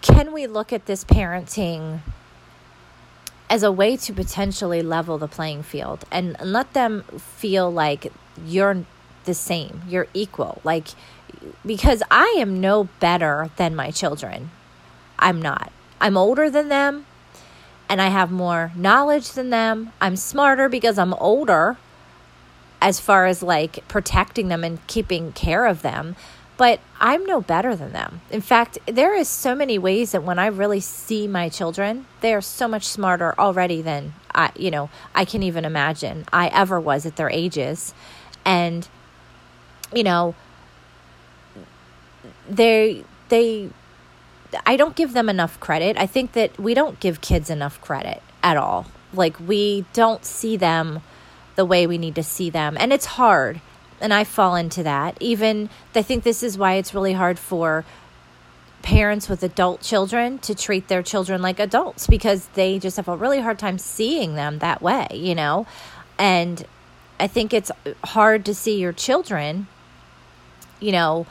can 0.04 0.34
we 0.34 0.46
look 0.46 0.72
at 0.72 0.86
this 0.86 1.04
parenting 1.06 2.02
as 3.50 3.64
a 3.64 3.72
way 3.72 3.96
to 3.98 4.14
potentially 4.14 4.84
level 4.84 5.18
the 5.18 5.28
playing 5.28 5.64
field 5.64 6.04
and, 6.12 6.36
let 6.44 6.74
them 6.74 7.04
feel 7.18 7.72
like 7.72 8.12
you're 8.46 8.86
the 9.24 9.34
same, 9.34 9.82
you're 9.88 10.08
equal? 10.14 10.62
Like, 10.64 10.90
because 11.66 12.04
I 12.12 12.36
am 12.38 12.62
no 12.62 12.90
better 13.00 13.50
than 13.56 13.76
my 13.76 13.90
children. 13.92 14.52
I'm 15.18 15.42
not. 15.42 15.72
I'm 16.02 16.18
older 16.18 16.50
than 16.50 16.68
them 16.68 17.06
and 17.90 18.02
I 18.02 18.10
have 18.10 18.30
more 18.30 18.74
knowledge 18.76 19.32
than 19.32 19.52
them. 19.52 19.94
I'm 20.02 20.18
smarter 20.18 20.68
because 20.68 20.98
I'm 20.98 21.14
older 21.14 21.78
as 22.82 23.00
far 23.00 23.26
as 23.26 23.42
like 23.42 23.88
protecting 23.88 24.50
them 24.50 24.66
and 24.66 24.86
keeping 24.88 25.32
care 25.32 25.66
of 25.66 25.82
them 25.82 26.18
but 26.58 26.80
I'm 27.00 27.26
no 27.26 27.42
better 27.42 27.76
than 27.76 27.94
them. 27.94 28.22
In 28.30 28.42
fact, 28.42 28.78
there 28.86 29.16
is 29.16 29.28
so 29.28 29.56
many 29.56 29.78
ways 29.78 30.12
that 30.12 30.24
when 30.24 30.40
I 30.40 30.48
really 30.48 30.80
see 30.80 31.28
my 31.28 31.50
children, 31.50 32.06
they 32.22 32.34
are 32.34 32.42
so 32.42 32.68
much 32.68 32.86
smarter 32.86 33.34
already 33.40 33.82
than 33.82 34.14
I, 34.34 34.52
you 34.56 34.72
know, 34.72 34.90
I 35.16 35.26
can 35.26 35.44
even 35.44 35.66
imagine 35.66 36.26
I 36.32 36.48
ever 36.48 36.80
was 36.80 37.06
at 37.06 37.16
their 37.16 37.30
ages. 37.30 37.94
And, 38.46 38.88
you 39.94 40.04
know, 40.04 40.36
they, 42.48 43.04
they, 43.30 43.70
I 44.66 44.78
don't 44.78 44.96
give 44.96 45.14
them 45.14 45.30
enough 45.30 45.60
credit. 45.60 45.98
I 45.98 46.06
think 46.06 46.34
that 46.34 46.60
we 46.60 46.74
don't 46.74 47.00
give 47.00 47.22
kids 47.22 47.50
enough 47.50 47.82
credit 47.82 48.22
at 48.44 48.58
all. 48.58 48.86
Like, 49.14 49.40
we 49.40 49.86
don't 49.94 50.24
see 50.26 50.58
them 50.58 51.02
the 51.56 51.66
way 51.66 51.88
we 51.88 51.98
need 51.98 52.16
to 52.16 52.24
see 52.24 52.50
them. 52.50 52.78
And 52.80 52.92
it's 52.92 53.06
hard. 53.06 53.62
And 54.04 54.14
I 54.14 54.26
fall 54.26 54.56
into 54.56 54.84
that. 54.84 55.18
Even, 55.22 55.70
I 55.96 56.02
think 56.02 56.26
this 56.26 56.44
is 56.44 56.58
why 56.58 56.74
it's 56.74 56.94
really 56.94 57.14
hard 57.14 57.40
for 57.40 57.86
parents 58.82 59.30
with 59.30 59.42
adult 59.44 59.82
children 59.82 60.38
to 60.40 60.54
treat 60.54 60.90
their 60.90 61.02
children 61.02 61.42
like 61.42 61.58
adults 61.58 62.06
because 62.06 62.48
they 62.48 62.78
just 62.80 62.98
have 62.98 63.08
a 63.08 63.16
really 63.16 63.40
hard 63.40 63.58
time 63.58 63.78
seeing 63.78 64.36
them 64.36 64.60
that 64.60 64.82
way, 64.82 65.08
you 65.14 65.34
know? 65.34 65.66
And 66.20 66.66
I 67.18 67.28
think 67.28 67.54
it's 67.54 67.72
hard 68.04 68.44
to 68.44 68.54
see 68.54 68.78
your 68.78 68.92
children, 68.92 69.68
you 70.82 70.92
know, 70.92 71.26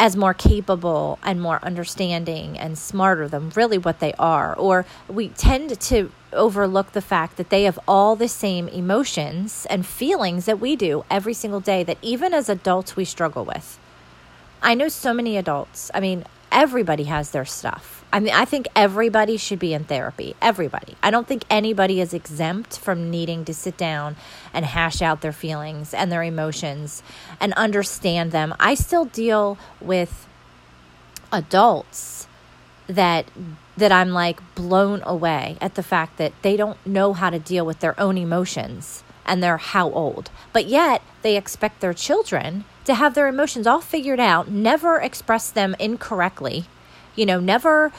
as 0.00 0.16
more 0.16 0.34
capable 0.34 1.20
and 1.22 1.40
more 1.40 1.64
understanding 1.64 2.58
and 2.58 2.76
smarter 2.76 3.28
than 3.28 3.50
really 3.50 3.78
what 3.78 4.00
they 4.00 4.12
are. 4.14 4.54
Or 4.56 4.84
we 5.08 5.28
tend 5.28 5.78
to 5.78 6.10
overlook 6.32 6.92
the 6.92 7.00
fact 7.00 7.36
that 7.36 7.50
they 7.50 7.64
have 7.64 7.78
all 7.86 8.16
the 8.16 8.28
same 8.28 8.68
emotions 8.68 9.66
and 9.70 9.86
feelings 9.86 10.46
that 10.46 10.60
we 10.60 10.76
do 10.76 11.04
every 11.10 11.34
single 11.34 11.60
day 11.60 11.82
that 11.84 11.98
even 12.02 12.34
as 12.34 12.48
adults 12.48 12.96
we 12.96 13.04
struggle 13.04 13.44
with. 13.44 13.78
I 14.62 14.74
know 14.74 14.88
so 14.88 15.12
many 15.12 15.36
adults. 15.36 15.90
I 15.94 16.00
mean, 16.00 16.24
everybody 16.50 17.04
has 17.04 17.30
their 17.30 17.44
stuff. 17.44 18.04
I 18.12 18.20
mean, 18.20 18.32
I 18.32 18.44
think 18.44 18.68
everybody 18.74 19.36
should 19.36 19.58
be 19.58 19.74
in 19.74 19.84
therapy. 19.84 20.34
Everybody. 20.40 20.96
I 21.02 21.10
don't 21.10 21.26
think 21.26 21.44
anybody 21.50 22.00
is 22.00 22.14
exempt 22.14 22.78
from 22.78 23.10
needing 23.10 23.44
to 23.44 23.54
sit 23.54 23.76
down 23.76 24.16
and 24.54 24.64
hash 24.64 25.02
out 25.02 25.20
their 25.20 25.32
feelings 25.32 25.92
and 25.92 26.10
their 26.10 26.22
emotions 26.22 27.02
and 27.40 27.52
understand 27.54 28.32
them. 28.32 28.54
I 28.58 28.74
still 28.74 29.04
deal 29.04 29.58
with 29.80 30.26
adults 31.32 32.26
that 32.86 33.26
that 33.76 33.92
I'm 33.92 34.10
like 34.10 34.40
blown 34.54 35.02
away 35.04 35.58
at 35.60 35.74
the 35.74 35.82
fact 35.82 36.16
that 36.18 36.32
they 36.42 36.56
don't 36.56 36.84
know 36.86 37.12
how 37.12 37.30
to 37.30 37.38
deal 37.38 37.66
with 37.66 37.80
their 37.80 37.98
own 38.00 38.16
emotions 38.16 39.02
and 39.26 39.42
they're 39.42 39.58
how 39.58 39.90
old. 39.90 40.30
But 40.52 40.66
yet 40.66 41.02
they 41.22 41.36
expect 41.36 41.80
their 41.80 41.92
children 41.92 42.64
to 42.84 42.94
have 42.94 43.14
their 43.14 43.28
emotions 43.28 43.66
all 43.66 43.80
figured 43.80 44.20
out, 44.20 44.48
never 44.48 45.00
express 45.00 45.50
them 45.50 45.74
incorrectly, 45.78 46.66
you 47.16 47.26
know, 47.26 47.40
never 47.40 47.92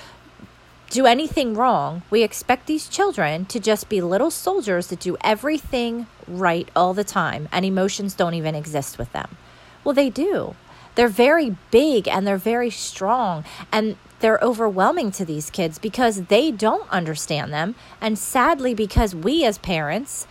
do 0.90 1.06
anything 1.06 1.54
wrong. 1.54 2.02
We 2.10 2.24
expect 2.24 2.66
these 2.66 2.88
children 2.88 3.46
to 3.48 3.60
just 3.60 3.90
be 3.90 4.00
little 4.00 4.32
soldiers 4.32 4.88
that 4.88 5.02
do 5.02 5.18
everything 5.22 6.08
right 6.28 6.70
all 6.76 6.94
the 6.94 7.04
time, 7.04 7.50
and 7.52 7.66
emotions 7.66 8.14
don't 8.14 8.34
even 8.34 8.56
exist 8.56 8.98
with 8.98 9.12
them. 9.12 9.36
Well, 9.84 9.94
they 9.94 10.10
do. 10.10 10.56
They're 10.96 11.10
very 11.10 11.58
big 11.72 12.08
and 12.08 12.26
they're 12.26 12.38
very 12.38 12.70
strong, 12.70 13.44
and 13.72 13.98
they're 14.20 14.40
overwhelming 14.42 15.12
to 15.12 15.26
these 15.26 15.50
kids 15.50 15.78
because 15.78 16.24
they 16.24 16.52
don't 16.52 16.90
understand 16.92 17.54
them. 17.54 17.76
And 18.02 18.18
sadly, 18.18 18.74
because 18.74 19.14
we 19.14 19.46
as 19.46 19.58
parents 19.58 20.28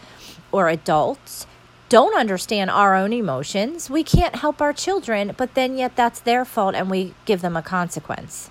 or 0.51 0.69
adults 0.69 1.47
don't 1.89 2.19
understand 2.19 2.71
our 2.71 2.95
own 2.95 3.13
emotions, 3.13 3.89
we 3.89 4.03
can't 4.03 4.37
help 4.37 4.61
our 4.61 4.73
children, 4.73 5.35
but 5.37 5.55
then 5.55 5.77
yet 5.77 5.95
that's 5.95 6.21
their 6.21 6.45
fault 6.45 6.75
and 6.75 6.91
we 6.91 7.15
give 7.25 7.43
them 7.43 7.57
a 7.57 7.63
consequence. 7.63 8.51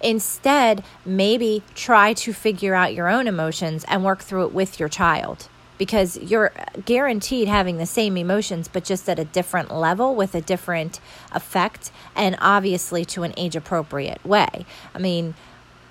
Instead, 0.00 0.84
maybe 1.04 1.62
try 1.74 2.12
to 2.12 2.32
figure 2.32 2.74
out 2.74 2.94
your 2.94 3.08
own 3.08 3.26
emotions 3.26 3.84
and 3.88 4.04
work 4.04 4.20
through 4.20 4.44
it 4.44 4.54
with 4.54 4.78
your 4.78 4.88
child 4.88 5.48
because 5.78 6.18
you're 6.18 6.52
guaranteed 6.84 7.48
having 7.48 7.78
the 7.78 7.86
same 7.86 8.16
emotions, 8.16 8.68
but 8.68 8.84
just 8.84 9.08
at 9.08 9.18
a 9.18 9.24
different 9.24 9.72
level 9.72 10.14
with 10.14 10.34
a 10.34 10.40
different 10.40 11.00
effect 11.32 11.90
and 12.14 12.36
obviously 12.40 13.04
to 13.06 13.22
an 13.22 13.32
age 13.36 13.56
appropriate 13.56 14.24
way. 14.26 14.66
I 14.94 14.98
mean, 14.98 15.34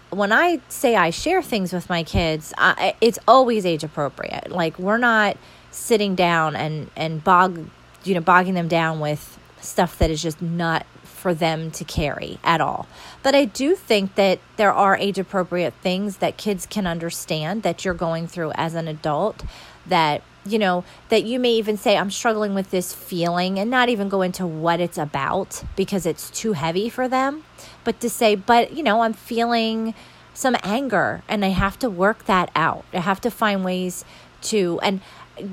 when 0.10 0.32
I 0.32 0.62
say 0.70 0.96
I 0.96 1.10
share 1.10 1.42
things 1.42 1.74
with 1.74 1.90
my 1.90 2.04
kids, 2.04 2.54
I, 2.58 2.96
it's 3.02 3.20
always 3.28 3.66
age 3.66 3.84
appropriate. 3.84 4.52
Like, 4.52 4.78
we're 4.78 4.98
not 4.98 5.38
sitting 5.72 6.16
down 6.16 6.56
and, 6.56 6.90
and 6.96 7.24
bog, 7.24 7.68
you 8.04 8.14
know, 8.14 8.22
bogging 8.22 8.54
them 8.54 8.68
down 8.68 9.00
with 9.00 9.38
stuff 9.60 9.98
that 10.00 10.10
is 10.10 10.22
just 10.22 10.42
not 10.42 10.86
for 11.04 11.34
them 11.34 11.72
to 11.72 11.84
carry 11.84 12.40
at 12.44 12.62
all. 12.62 12.88
But 13.24 13.36
I 13.36 13.46
do 13.46 13.76
think 13.76 14.16
that 14.16 14.40
there 14.56 14.72
are 14.72 14.96
age 14.96 15.20
appropriate 15.20 15.74
things 15.82 16.18
that 16.18 16.38
kids 16.38 16.66
can 16.66 16.88
understand 16.88 17.64
that 17.64 17.84
you're 17.84 17.94
going 17.94 18.28
through 18.28 18.52
as 18.56 18.76
an 18.76 18.88
adult 18.88 19.44
that 19.90 20.22
you 20.46 20.58
know 20.58 20.84
that 21.10 21.24
you 21.24 21.40
may 21.40 21.52
even 21.52 21.78
say 21.78 21.98
I'm 21.98 22.12
struggling 22.12 22.54
with 22.54 22.72
this 22.72 22.94
feeling 22.94 23.60
and 23.60 23.70
not 23.70 23.90
even 23.90 24.10
go 24.10 24.22
into 24.22 24.48
what 24.48 24.80
it's 24.80 24.98
about 24.98 25.64
because 25.76 26.06
it's 26.06 26.30
too 26.30 26.54
heavy 26.54 26.90
for 26.90 27.08
them 27.08 27.44
but 27.84 28.00
to 28.00 28.10
say 28.10 28.36
but 28.36 28.74
you 28.74 28.84
know 28.84 29.02
I'm 29.02 29.14
feeling 29.14 29.94
some 30.34 30.56
anger 30.64 31.24
and 31.28 31.44
I 31.44 31.50
have 31.50 31.78
to 31.80 31.90
work 31.90 32.26
that 32.26 32.50
out 32.56 32.86
I 32.94 33.00
have 33.00 33.20
to 33.22 33.32
find 33.32 33.66
ways 33.66 34.06
to 34.44 34.80
and 34.82 35.02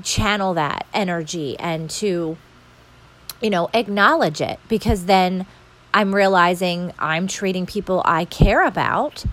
channel 0.03 0.53
that 0.53 0.85
energy 0.93 1.57
and 1.59 1.89
to 1.89 2.37
you 3.41 3.49
know 3.49 3.69
acknowledge 3.73 4.39
it 4.41 4.59
because 4.69 5.05
then 5.05 5.45
I'm 5.93 6.13
realizing 6.13 6.93
I'm 6.99 7.27
treating 7.27 7.65
people 7.65 8.01
I 8.05 8.25
care 8.25 8.65
about 8.65 9.25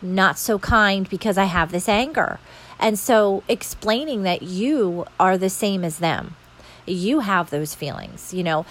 not 0.00 0.38
so 0.38 0.58
kind 0.58 1.08
because 1.08 1.36
I 1.38 1.44
have 1.44 1.72
this 1.72 1.88
anger. 1.88 2.38
And 2.78 2.98
so 2.98 3.42
explaining 3.48 4.22
that 4.24 4.42
you 4.42 5.06
are 5.18 5.38
the 5.38 5.50
same 5.50 5.84
as 5.84 5.98
them, 5.98 6.36
you 6.86 7.20
have 7.20 7.50
those 7.50 7.74
feelings, 7.74 8.32
you 8.34 8.44
know, 8.44 8.66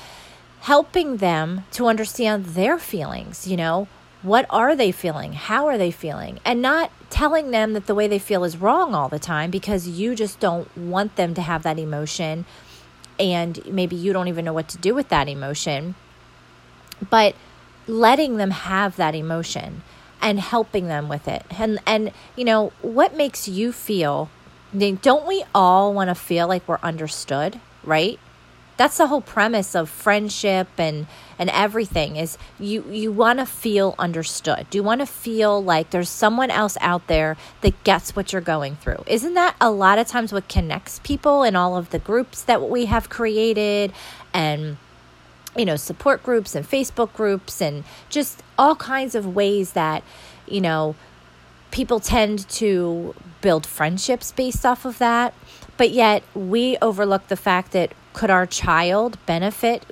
helping 0.61 1.17
them 1.17 1.63
to 1.71 1.87
understand 1.87 2.45
their 2.45 2.77
feelings, 2.77 3.47
you 3.47 3.57
know, 3.57 3.87
what 4.21 4.47
are 4.49 4.75
they 4.75 4.91
feeling? 4.91 5.33
How 5.33 5.67
are 5.67 5.77
they 5.77 5.91
feeling? 5.91 6.39
And 6.43 6.61
not 6.61 6.91
telling 7.11 7.51
them 7.51 7.73
that 7.73 7.85
the 7.85 7.93
way 7.93 8.07
they 8.07 8.17
feel 8.17 8.43
is 8.43 8.57
wrong 8.57 8.95
all 8.95 9.07
the 9.07 9.19
time 9.19 9.51
because 9.51 9.87
you 9.87 10.15
just 10.15 10.39
don't 10.39 10.75
want 10.75 11.15
them 11.15 11.35
to 11.35 11.41
have 11.41 11.61
that 11.63 11.77
emotion 11.77 12.45
and 13.19 13.63
maybe 13.67 13.95
you 13.95 14.13
don't 14.13 14.27
even 14.27 14.43
know 14.43 14.53
what 14.53 14.67
to 14.69 14.77
do 14.77 14.95
with 14.95 15.09
that 15.09 15.29
emotion. 15.29 15.95
But 17.09 17.35
letting 17.87 18.37
them 18.37 18.51
have 18.51 18.95
that 18.95 19.13
emotion 19.13 19.83
and 20.25 20.39
helping 20.39 20.87
them 20.87 21.07
with 21.07 21.27
it. 21.27 21.45
And 21.51 21.79
and 21.85 22.11
you 22.35 22.43
know, 22.43 22.73
what 22.81 23.15
makes 23.15 23.47
you 23.47 23.71
feel 23.71 24.29
don't 24.75 25.25
we 25.25 25.45
all 25.53 25.93
want 25.93 26.09
to 26.09 26.15
feel 26.15 26.49
like 26.49 26.67
we're 26.67 26.79
understood, 26.83 27.61
right? 27.83 28.19
That's 28.75 28.97
the 28.97 29.07
whole 29.07 29.21
premise 29.21 29.73
of 29.73 29.87
friendship 29.87 30.67
and 30.77 31.05
and 31.39 31.49
everything 31.51 32.17
is 32.17 32.37
you 32.59 32.83
you 32.89 33.11
want 33.11 33.39
to 33.39 33.45
feel 33.45 33.93
understood. 33.99 34.65
Do 34.71 34.79
you 34.79 34.83
want 34.83 34.99
to 34.99 35.05
feel 35.05 35.63
like 35.63 35.91
there's 35.91 36.09
someone 36.09 36.49
else 36.49 36.75
out 36.81 37.05
there 37.07 37.37
that 37.61 37.81
gets 37.83 38.15
what 38.15 38.33
you're 38.33 38.41
going 38.41 38.75
through? 38.77 39.03
Isn't 39.05 39.35
that 39.35 39.55
a 39.61 39.69
lot 39.69 39.99
of 39.99 40.07
times 40.07 40.33
what 40.33 40.49
connects 40.49 40.99
people 41.03 41.43
in 41.43 41.55
all 41.55 41.77
of 41.77 41.91
the 41.91 41.99
groups 41.99 42.41
that 42.41 42.67
we 42.67 42.85
have 42.85 43.09
created 43.09 43.93
and 44.33 44.77
you 45.55 45.65
know, 45.65 45.75
support 45.75 46.23
groups 46.23 46.55
and 46.55 46.67
Facebook 46.67 47.13
groups 47.13 47.61
and 47.61 47.83
just 48.09 48.43
all 48.57 48.75
kinds 48.75 49.15
of 49.15 49.35
ways 49.35 49.73
that, 49.73 50.03
you 50.47 50.61
know, 50.61 50.95
people 51.71 51.99
tend 51.99 52.47
to 52.49 53.15
build 53.41 53.65
friendships 53.65 54.31
based 54.31 54.65
off 54.65 54.85
of 54.85 54.97
that. 54.97 55.33
But 55.77 55.91
yet 55.91 56.23
we 56.33 56.77
overlook 56.81 57.27
the 57.27 57.35
fact 57.35 57.71
that 57.71 57.93
could 58.13 58.29
our 58.29 58.45
child 58.45 59.17
benefit 59.25 59.83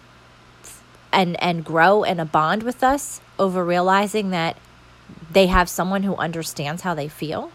and 1.12 1.41
and 1.43 1.63
grow 1.63 2.03
in 2.03 2.20
a 2.20 2.25
bond 2.25 2.63
with 2.63 2.84
us 2.84 3.22
over 3.38 3.63
realizing 3.63 4.29
that 4.32 4.58
they 5.32 5.48
have 5.48 5.70
someone 5.70 6.03
who 6.03 6.15
understands 6.15 6.84
how 6.84 6.93
they 6.93 7.08
feel, 7.08 7.51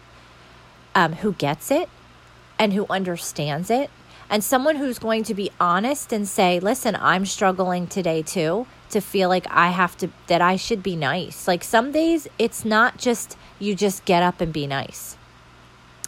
um, 0.93 1.13
who 1.13 1.33
gets 1.33 1.71
it, 1.71 1.89
and 2.57 2.73
who 2.73 2.85
understands 2.89 3.69
it 3.69 3.89
and 4.29 4.43
someone 4.43 4.75
who's 4.75 4.99
going 4.99 5.23
to 5.23 5.33
be 5.33 5.51
honest 5.59 6.13
and 6.13 6.27
say, 6.27 6.59
listen, 6.59 6.95
I'm 6.95 7.25
struggling 7.25 7.87
today 7.87 8.21
too, 8.21 8.67
to 8.91 9.01
feel 9.01 9.29
like 9.29 9.47
I 9.49 9.69
have 9.69 9.97
to, 9.97 10.09
that 10.27 10.41
I 10.41 10.55
should 10.55 10.83
be 10.83 10.95
nice. 10.95 11.47
Like 11.47 11.63
some 11.63 11.91
days 11.91 12.27
it's 12.37 12.63
not 12.63 12.97
just 12.97 13.37
you 13.57 13.75
just 13.75 14.05
get 14.05 14.23
up 14.23 14.41
and 14.41 14.53
be 14.53 14.67
nice. 14.67 15.17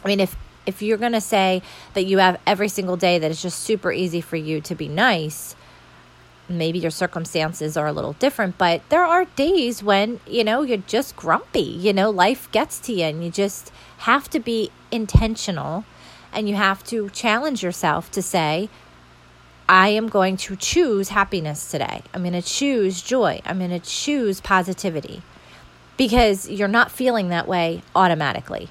I 0.04 0.08
mean, 0.08 0.20
if, 0.20 0.36
if 0.66 0.82
you're 0.82 0.98
going 0.98 1.12
to 1.12 1.20
say 1.20 1.62
that 1.94 2.04
you 2.04 2.18
have 2.18 2.40
every 2.46 2.68
single 2.68 2.96
day 2.96 3.18
that 3.18 3.30
it's 3.30 3.42
just 3.42 3.60
super 3.60 3.92
easy 3.92 4.20
for 4.20 4.36
you 4.36 4.60
to 4.62 4.74
be 4.74 4.88
nice, 4.88 5.56
maybe 6.48 6.78
your 6.78 6.90
circumstances 6.90 7.76
are 7.76 7.86
a 7.86 7.92
little 7.92 8.14
different, 8.14 8.58
but 8.58 8.88
there 8.88 9.04
are 9.04 9.24
days 9.24 9.82
when, 9.82 10.20
you 10.26 10.44
know, 10.44 10.62
you're 10.62 10.76
just 10.78 11.16
grumpy. 11.16 11.60
You 11.60 11.92
know, 11.92 12.10
life 12.10 12.50
gets 12.52 12.78
to 12.80 12.92
you 12.92 13.04
and 13.04 13.24
you 13.24 13.30
just 13.30 13.72
have 13.98 14.28
to 14.30 14.40
be 14.40 14.70
intentional 14.90 15.84
and 16.32 16.48
you 16.48 16.54
have 16.54 16.84
to 16.84 17.10
challenge 17.10 17.62
yourself 17.62 18.10
to 18.12 18.22
say, 18.22 18.68
I 19.68 19.88
am 19.88 20.08
going 20.08 20.36
to 20.38 20.56
choose 20.56 21.10
happiness 21.10 21.70
today. 21.70 22.02
I'm 22.12 22.22
going 22.22 22.32
to 22.34 22.42
choose 22.42 23.00
joy. 23.00 23.40
I'm 23.44 23.58
going 23.58 23.70
to 23.70 23.80
choose 23.80 24.40
positivity 24.40 25.22
because 25.96 26.48
you're 26.50 26.68
not 26.68 26.90
feeling 26.90 27.28
that 27.28 27.46
way 27.46 27.82
automatically. 27.94 28.68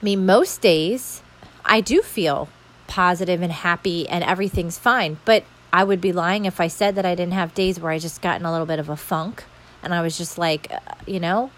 I 0.00 0.04
mean, 0.04 0.26
most 0.26 0.60
days 0.60 1.22
I 1.64 1.80
do 1.80 2.02
feel 2.02 2.48
positive 2.86 3.42
and 3.42 3.52
happy 3.52 4.08
and 4.08 4.22
everything's 4.24 4.78
fine, 4.78 5.18
but 5.24 5.44
I 5.72 5.84
would 5.84 6.00
be 6.00 6.12
lying 6.12 6.44
if 6.44 6.60
I 6.60 6.68
said 6.68 6.94
that 6.94 7.06
I 7.06 7.14
didn't 7.14 7.34
have 7.34 7.54
days 7.54 7.80
where 7.80 7.92
I 7.92 7.98
just 7.98 8.22
got 8.22 8.40
in 8.40 8.46
a 8.46 8.52
little 8.52 8.66
bit 8.66 8.78
of 8.78 8.88
a 8.88 8.96
funk 8.96 9.44
and 9.82 9.94
I 9.94 10.02
was 10.02 10.18
just 10.18 10.38
like, 10.38 10.70
uh, 10.72 10.78
you 11.06 11.20
know, 11.20 11.50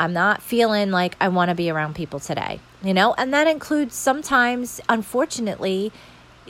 I'm 0.00 0.14
not 0.14 0.42
feeling 0.42 0.90
like 0.90 1.14
I 1.20 1.28
want 1.28 1.50
to 1.50 1.54
be 1.54 1.70
around 1.70 1.94
people 1.94 2.20
today, 2.20 2.58
you 2.82 2.94
know? 2.94 3.12
And 3.18 3.34
that 3.34 3.46
includes 3.46 3.94
sometimes, 3.94 4.80
unfortunately, 4.88 5.92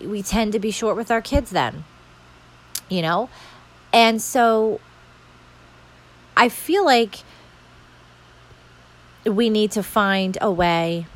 we 0.01 0.23
tend 0.23 0.53
to 0.53 0.61
be 0.61 0.71
short 0.71 0.95
with 0.95 1.11
our 1.11 1.21
kids 1.21 1.51
then, 1.51 1.83
you 2.89 3.03
know? 3.03 3.29
And 3.93 4.23
so 4.23 4.81
I 6.37 6.49
feel 6.49 6.85
like 6.85 7.25
we 9.27 9.51
need 9.51 9.73
to 9.73 9.83
find 9.83 10.39
a 10.41 10.53
way 10.53 11.07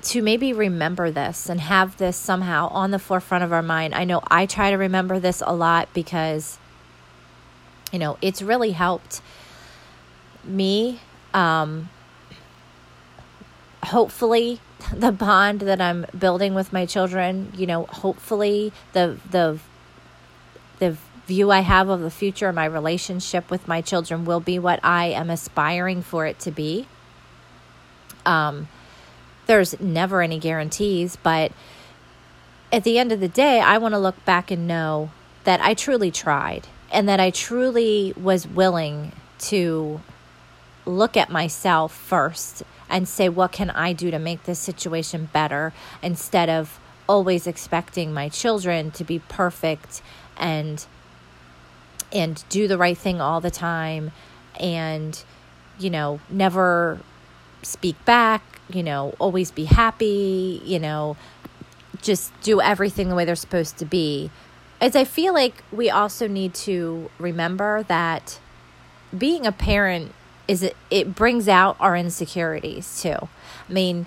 to 0.00 0.22
maybe 0.22 0.54
remember 0.54 1.10
this 1.10 1.50
and 1.50 1.60
have 1.60 1.98
this 1.98 2.16
somehow 2.16 2.68
on 2.68 2.90
the 2.90 2.98
forefront 2.98 3.44
of 3.44 3.52
our 3.52 3.62
mind. 3.62 3.94
I 3.94 4.04
know 4.04 4.22
I 4.30 4.46
try 4.46 4.70
to 4.70 4.76
remember 4.76 5.20
this 5.20 5.42
a 5.46 5.54
lot 5.54 5.90
because, 5.92 6.58
you 7.92 7.98
know, 7.98 8.16
it's 8.22 8.40
really 8.40 8.70
helped 8.70 9.20
me. 10.42 11.00
Um, 11.34 11.88
hopefully, 13.84 14.60
the 14.92 15.12
bond 15.12 15.60
that 15.60 15.80
I'm 15.80 16.06
building 16.16 16.54
with 16.54 16.72
my 16.72 16.86
children, 16.86 17.52
you 17.56 17.66
know, 17.66 17.84
hopefully 17.84 18.72
the 18.92 19.18
the 19.30 19.58
the 20.78 20.96
view 21.26 21.50
I 21.50 21.60
have 21.60 21.88
of 21.88 22.00
the 22.00 22.10
future, 22.10 22.52
my 22.52 22.64
relationship 22.64 23.50
with 23.50 23.68
my 23.68 23.82
children 23.82 24.24
will 24.24 24.40
be 24.40 24.58
what 24.58 24.80
I 24.82 25.06
am 25.06 25.28
aspiring 25.28 26.02
for 26.02 26.24
it 26.24 26.38
to 26.40 26.50
be. 26.50 26.88
Um, 28.24 28.68
there's 29.46 29.78
never 29.78 30.22
any 30.22 30.38
guarantees, 30.38 31.16
but 31.16 31.52
at 32.72 32.84
the 32.84 32.98
end 32.98 33.12
of 33.12 33.20
the 33.20 33.28
day, 33.28 33.60
I 33.60 33.78
want 33.78 33.92
to 33.92 33.98
look 33.98 34.24
back 34.24 34.50
and 34.50 34.66
know 34.66 35.10
that 35.44 35.60
I 35.60 35.74
truly 35.74 36.10
tried 36.10 36.66
and 36.90 37.08
that 37.08 37.20
I 37.20 37.30
truly 37.30 38.14
was 38.16 38.46
willing 38.46 39.12
to 39.40 40.00
look 40.88 41.16
at 41.16 41.30
myself 41.30 41.92
first 41.92 42.62
and 42.90 43.06
say, 43.06 43.28
what 43.28 43.52
can 43.52 43.70
I 43.70 43.92
do 43.92 44.10
to 44.10 44.18
make 44.18 44.44
this 44.44 44.58
situation 44.58 45.28
better? 45.32 45.72
Instead 46.02 46.48
of 46.48 46.80
always 47.06 47.46
expecting 47.46 48.12
my 48.12 48.28
children 48.28 48.90
to 48.92 49.04
be 49.04 49.18
perfect 49.28 50.02
and 50.36 50.86
and 52.12 52.44
do 52.48 52.68
the 52.68 52.78
right 52.78 52.96
thing 52.96 53.20
all 53.20 53.40
the 53.40 53.50
time 53.50 54.10
and 54.58 55.24
you 55.78 55.88
know 55.90 56.20
never 56.28 56.98
speak 57.62 58.02
back 58.04 58.42
you 58.68 58.82
know 58.82 59.14
always 59.18 59.50
be 59.50 59.64
happy 59.64 60.60
you 60.64 60.78
know 60.78 61.16
just 62.02 62.30
do 62.42 62.60
everything 62.60 63.08
the 63.08 63.14
way 63.14 63.24
they're 63.24 63.34
supposed 63.34 63.76
to 63.78 63.84
be. 63.84 64.30
As 64.80 64.94
i 64.94 65.04
feel 65.04 65.32
like 65.32 65.64
we 65.72 65.90
also 65.90 66.28
need 66.28 66.54
to 66.54 67.10
remember 67.18 67.82
that 67.84 68.38
being 69.16 69.46
a 69.46 69.52
parent 69.52 70.12
is 70.48 70.62
it, 70.62 70.76
it 70.90 71.14
brings 71.14 71.46
out 71.46 71.76
our 71.78 71.96
insecurities 71.96 73.00
too 73.00 73.28
i 73.68 73.72
mean 73.72 74.06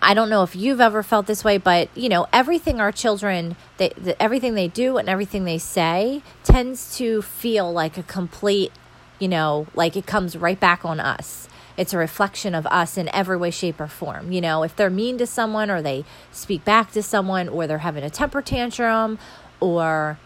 I 0.00 0.14
don't 0.14 0.30
know 0.30 0.42
if 0.42 0.54
you've 0.54 0.80
ever 0.80 1.02
felt 1.02 1.26
this 1.26 1.42
way, 1.42 1.58
but 1.58 1.88
you 1.96 2.08
know, 2.08 2.26
everything 2.32 2.80
our 2.80 2.92
children, 2.92 3.56
they, 3.78 3.90
the, 3.96 4.20
everything 4.22 4.54
they 4.54 4.68
do 4.68 4.96
and 4.96 5.08
everything 5.08 5.44
they 5.44 5.58
say 5.58 6.22
tends 6.44 6.96
to 6.98 7.20
feel 7.22 7.72
like 7.72 7.98
a 7.98 8.04
complete, 8.04 8.70
you 9.18 9.28
know, 9.28 9.66
like 9.74 9.96
it 9.96 10.06
comes 10.06 10.36
right 10.36 10.58
back 10.58 10.84
on 10.84 11.00
us. 11.00 11.48
It's 11.76 11.92
a 11.92 11.98
reflection 11.98 12.54
of 12.54 12.66
us 12.66 12.96
in 12.96 13.08
every 13.14 13.36
way, 13.36 13.50
shape, 13.50 13.80
or 13.80 13.86
form. 13.86 14.32
You 14.32 14.40
know, 14.40 14.62
if 14.62 14.74
they're 14.74 14.90
mean 14.90 15.18
to 15.18 15.26
someone 15.26 15.70
or 15.70 15.82
they 15.82 16.04
speak 16.32 16.64
back 16.64 16.92
to 16.92 17.02
someone 17.02 17.48
or 17.48 17.66
they're 17.66 17.78
having 17.78 18.04
a 18.04 18.10
temper 18.10 18.42
tantrum 18.42 19.18
or, 19.60 20.18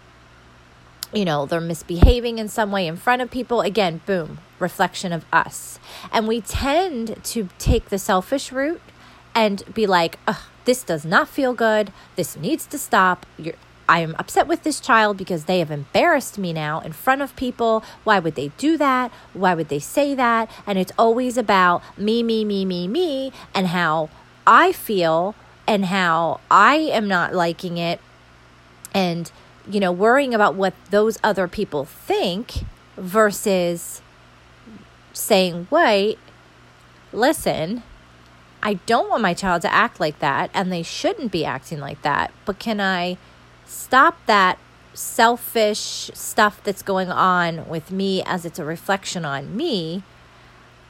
you 1.13 1.25
know, 1.25 1.47
they're 1.47 1.61
misbehaving 1.61 2.39
in 2.39 2.49
some 2.49 2.73
way 2.73 2.87
in 2.87 2.97
front 2.97 3.23
of 3.23 3.31
people, 3.31 3.61
again, 3.61 4.01
boom, 4.07 4.39
reflection 4.59 5.13
of 5.13 5.25
us. 5.33 5.79
And 6.11 6.27
we 6.27 6.41
tend 6.41 7.23
to 7.25 7.49
take 7.59 7.91
the 7.91 7.99
selfish 7.99 8.53
route 8.53 8.81
and 9.35 9.63
be 9.75 9.87
like, 9.87 10.19
this 10.65 10.83
does 10.83 11.05
not 11.05 11.29
feel 11.29 11.55
good. 11.55 11.93
This 12.17 12.37
needs 12.37 12.67
to 12.67 12.79
stop. 12.79 13.27
You're, 13.37 13.55
I 13.89 13.99
am 14.01 14.15
upset 14.19 14.47
with 14.47 14.63
this 14.63 14.81
child 14.81 15.17
because 15.17 15.45
they 15.45 15.59
have 15.59 15.71
embarrassed 15.71 16.39
me 16.39 16.53
now 16.53 16.81
in 16.81 16.93
front 16.93 17.21
of 17.21 17.37
people. 17.37 17.85
Why 18.05 18.21
would 18.21 18.37
they 18.37 18.49
do 18.57 18.77
that? 18.79 19.13
Why 19.35 19.55
would 19.55 19.69
they 19.69 19.81
say 19.81 20.15
that? 20.15 20.51
And 20.67 20.79
it's 20.79 20.93
always 20.97 21.37
about 21.37 21.83
me, 21.99 22.23
me, 22.23 22.45
me, 22.45 22.65
me, 22.65 22.89
me, 22.89 23.33
and 23.55 23.67
how 23.67 24.09
I 24.47 24.73
feel 24.73 25.35
and 25.67 25.87
how 25.87 26.41
I 26.51 26.77
am 26.77 27.09
not 27.09 27.35
liking 27.35 27.77
it. 27.77 28.01
And, 28.95 29.31
you 29.71 29.81
know, 29.81 29.93
worrying 29.93 30.35
about 30.35 30.55
what 30.55 30.75
those 30.91 31.19
other 31.23 31.49
people 31.49 31.85
think 31.85 32.65
versus 32.97 34.03
saying, 35.13 35.67
wait, 35.71 36.19
listen, 37.13 37.83
I 38.63 38.75
don't 38.75 39.11
want 39.11 39.23
my 39.23 39.35
child 39.35 39.63
to 39.63 39.73
act 39.73 40.01
like 40.01 40.19
that, 40.21 40.51
and 40.55 40.73
they 40.73 40.83
shouldn't 40.83 41.33
be 41.33 41.45
acting 41.45 41.81
like 41.81 42.03
that. 42.03 42.33
But 42.45 42.59
can 42.59 42.81
I 42.81 43.19
stop 43.67 44.19
that 44.27 44.59
selfish 44.95 46.11
stuff 46.13 46.63
that's 46.63 46.83
going 46.83 47.11
on 47.11 47.69
with 47.69 47.91
me 47.91 48.23
as 48.25 48.45
it's 48.45 48.59
a 48.59 48.65
reflection 48.65 49.25
on 49.25 49.57
me 49.57 50.03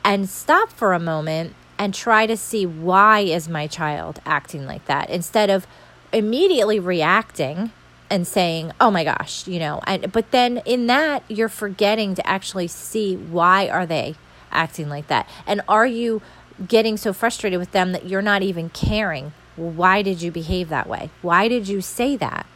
and 0.05 0.29
stop 0.29 0.71
for 0.71 0.93
a 0.93 0.99
moment 0.99 1.55
and 1.79 1.95
try 1.95 2.27
to 2.27 2.37
see 2.37 2.67
why 2.67 3.21
is 3.21 3.49
my 3.49 3.67
child 3.67 4.21
acting 4.27 4.67
like 4.67 4.85
that 4.87 5.09
instead 5.09 5.51
of 5.51 5.67
immediately 6.13 6.81
reacting 6.81 7.71
and 8.13 8.27
saying 8.27 8.71
oh 8.81 8.91
my 8.91 9.03
gosh 9.03 9.47
you 9.49 9.59
know 9.59 9.81
and 9.87 10.13
but 10.13 10.31
then 10.31 10.59
in 10.59 10.87
that 10.87 11.25
you're 11.29 11.49
forgetting 11.49 12.15
to 12.15 12.27
actually 12.27 12.69
see 12.69 13.17
why 13.17 13.69
are 13.69 13.87
they 13.87 14.15
acting 14.51 14.89
like 14.89 15.07
that 15.09 15.29
and 15.47 15.63
are 15.69 15.87
you 15.87 16.21
getting 16.67 16.97
so 16.97 17.13
frustrated 17.13 17.59
with 17.59 17.73
them 17.73 17.93
that 17.93 18.07
you're 18.07 18.23
not 18.23 18.43
even 18.43 18.71
caring. 18.71 19.33
Why 19.57 20.03
did 20.03 20.23
you 20.23 20.31
behave 20.31 20.69
that 20.69 20.89
way? 20.89 21.11
Why 21.21 21.49
did 21.49 21.69
you 21.69 21.81
say 21.81 22.17
that? 22.17 22.47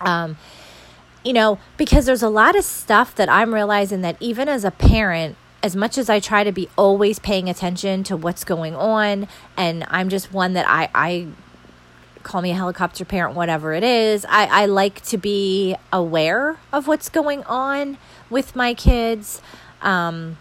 Um, 0.00 0.36
you 1.24 1.32
know, 1.32 1.58
because 1.76 2.06
there's 2.06 2.22
a 2.22 2.28
lot 2.28 2.56
of 2.56 2.64
stuff 2.64 3.14
that 3.14 3.28
I'm 3.28 3.54
realizing 3.54 4.00
that 4.02 4.16
even 4.20 4.48
as 4.48 4.64
a 4.64 4.70
parent, 4.70 5.36
as 5.62 5.76
much 5.76 5.96
as 5.96 6.10
I 6.10 6.18
try 6.18 6.42
to 6.42 6.52
be 6.52 6.68
always 6.76 7.18
paying 7.18 7.48
attention 7.48 8.02
to 8.04 8.16
what's 8.16 8.42
going 8.44 8.74
on, 8.74 9.28
and 9.56 9.84
I'm 9.88 10.08
just 10.08 10.32
one 10.32 10.54
that 10.54 10.68
I, 10.68 10.90
I 10.94 11.28
call 12.22 12.42
me 12.42 12.50
a 12.50 12.54
helicopter 12.54 13.04
parent, 13.04 13.34
whatever 13.34 13.72
it 13.72 13.84
is, 13.84 14.24
I, 14.28 14.46
I 14.62 14.66
like 14.66 15.02
to 15.06 15.18
be 15.18 15.76
aware 15.92 16.58
of 16.72 16.86
what's 16.86 17.08
going 17.08 17.44
on 17.44 17.98
with 18.30 18.56
my 18.56 18.74
kids. 18.74 19.40
Um, 19.80 20.36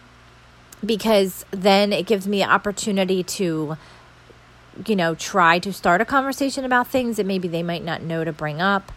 because 0.83 1.45
then 1.51 1.93
it 1.93 2.05
gives 2.05 2.27
me 2.27 2.43
opportunity 2.43 3.23
to 3.23 3.77
you 4.87 4.95
know 4.95 5.13
try 5.15 5.59
to 5.59 5.71
start 5.73 6.01
a 6.01 6.05
conversation 6.05 6.63
about 6.63 6.87
things 6.87 7.17
that 7.17 7.25
maybe 7.25 7.47
they 7.47 7.63
might 7.63 7.83
not 7.83 8.01
know 8.01 8.23
to 8.23 8.31
bring 8.31 8.61
up 8.61 8.91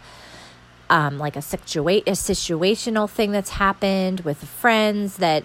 um, 0.89 1.17
like 1.17 1.35
a 1.35 1.39
situa- 1.39 2.03
a 2.07 2.11
situational 2.11 3.09
thing 3.09 3.31
that's 3.31 3.51
happened 3.51 4.21
with 4.21 4.43
friends 4.43 5.17
that 5.17 5.43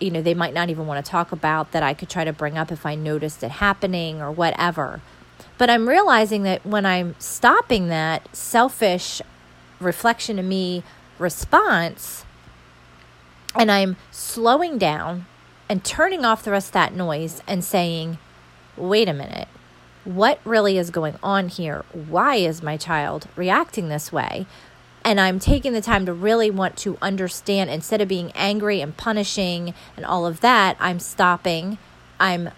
you 0.00 0.10
know 0.10 0.22
they 0.22 0.34
might 0.34 0.54
not 0.54 0.70
even 0.70 0.86
want 0.86 1.04
to 1.04 1.10
talk 1.10 1.32
about 1.32 1.72
that 1.72 1.82
I 1.82 1.94
could 1.94 2.08
try 2.08 2.24
to 2.24 2.32
bring 2.32 2.58
up 2.58 2.70
if 2.70 2.84
I 2.86 2.94
noticed 2.94 3.42
it 3.42 3.52
happening 3.52 4.20
or 4.20 4.30
whatever. 4.30 5.00
But 5.62 5.70
I'm 5.70 5.88
realizing 5.88 6.42
that 6.42 6.66
when 6.66 6.84
I'm 6.84 7.14
stopping 7.20 7.86
that 7.86 8.34
selfish 8.34 9.22
reflection 9.78 10.40
of 10.40 10.44
me 10.44 10.82
response 11.20 12.24
and 13.54 13.70
I'm 13.70 13.96
slowing 14.10 14.76
down 14.76 15.26
and 15.68 15.84
turning 15.84 16.24
off 16.24 16.42
the 16.42 16.50
rest 16.50 16.70
of 16.70 16.72
that 16.72 16.96
noise 16.96 17.44
and 17.46 17.62
saying, 17.62 18.18
wait 18.76 19.08
a 19.08 19.12
minute, 19.12 19.46
what 20.02 20.40
really 20.44 20.78
is 20.78 20.90
going 20.90 21.14
on 21.22 21.46
here? 21.46 21.84
Why 21.92 22.34
is 22.34 22.60
my 22.60 22.76
child 22.76 23.28
reacting 23.36 23.88
this 23.88 24.10
way? 24.10 24.46
And 25.04 25.20
I'm 25.20 25.38
taking 25.38 25.74
the 25.74 25.80
time 25.80 26.06
to 26.06 26.12
really 26.12 26.50
want 26.50 26.76
to 26.78 26.98
understand 27.00 27.70
instead 27.70 28.00
of 28.00 28.08
being 28.08 28.32
angry 28.34 28.80
and 28.80 28.96
punishing 28.96 29.74
and 29.96 30.04
all 30.04 30.26
of 30.26 30.40
that, 30.40 30.76
I'm 30.80 30.98
stopping. 30.98 31.78
I'm 32.18 32.50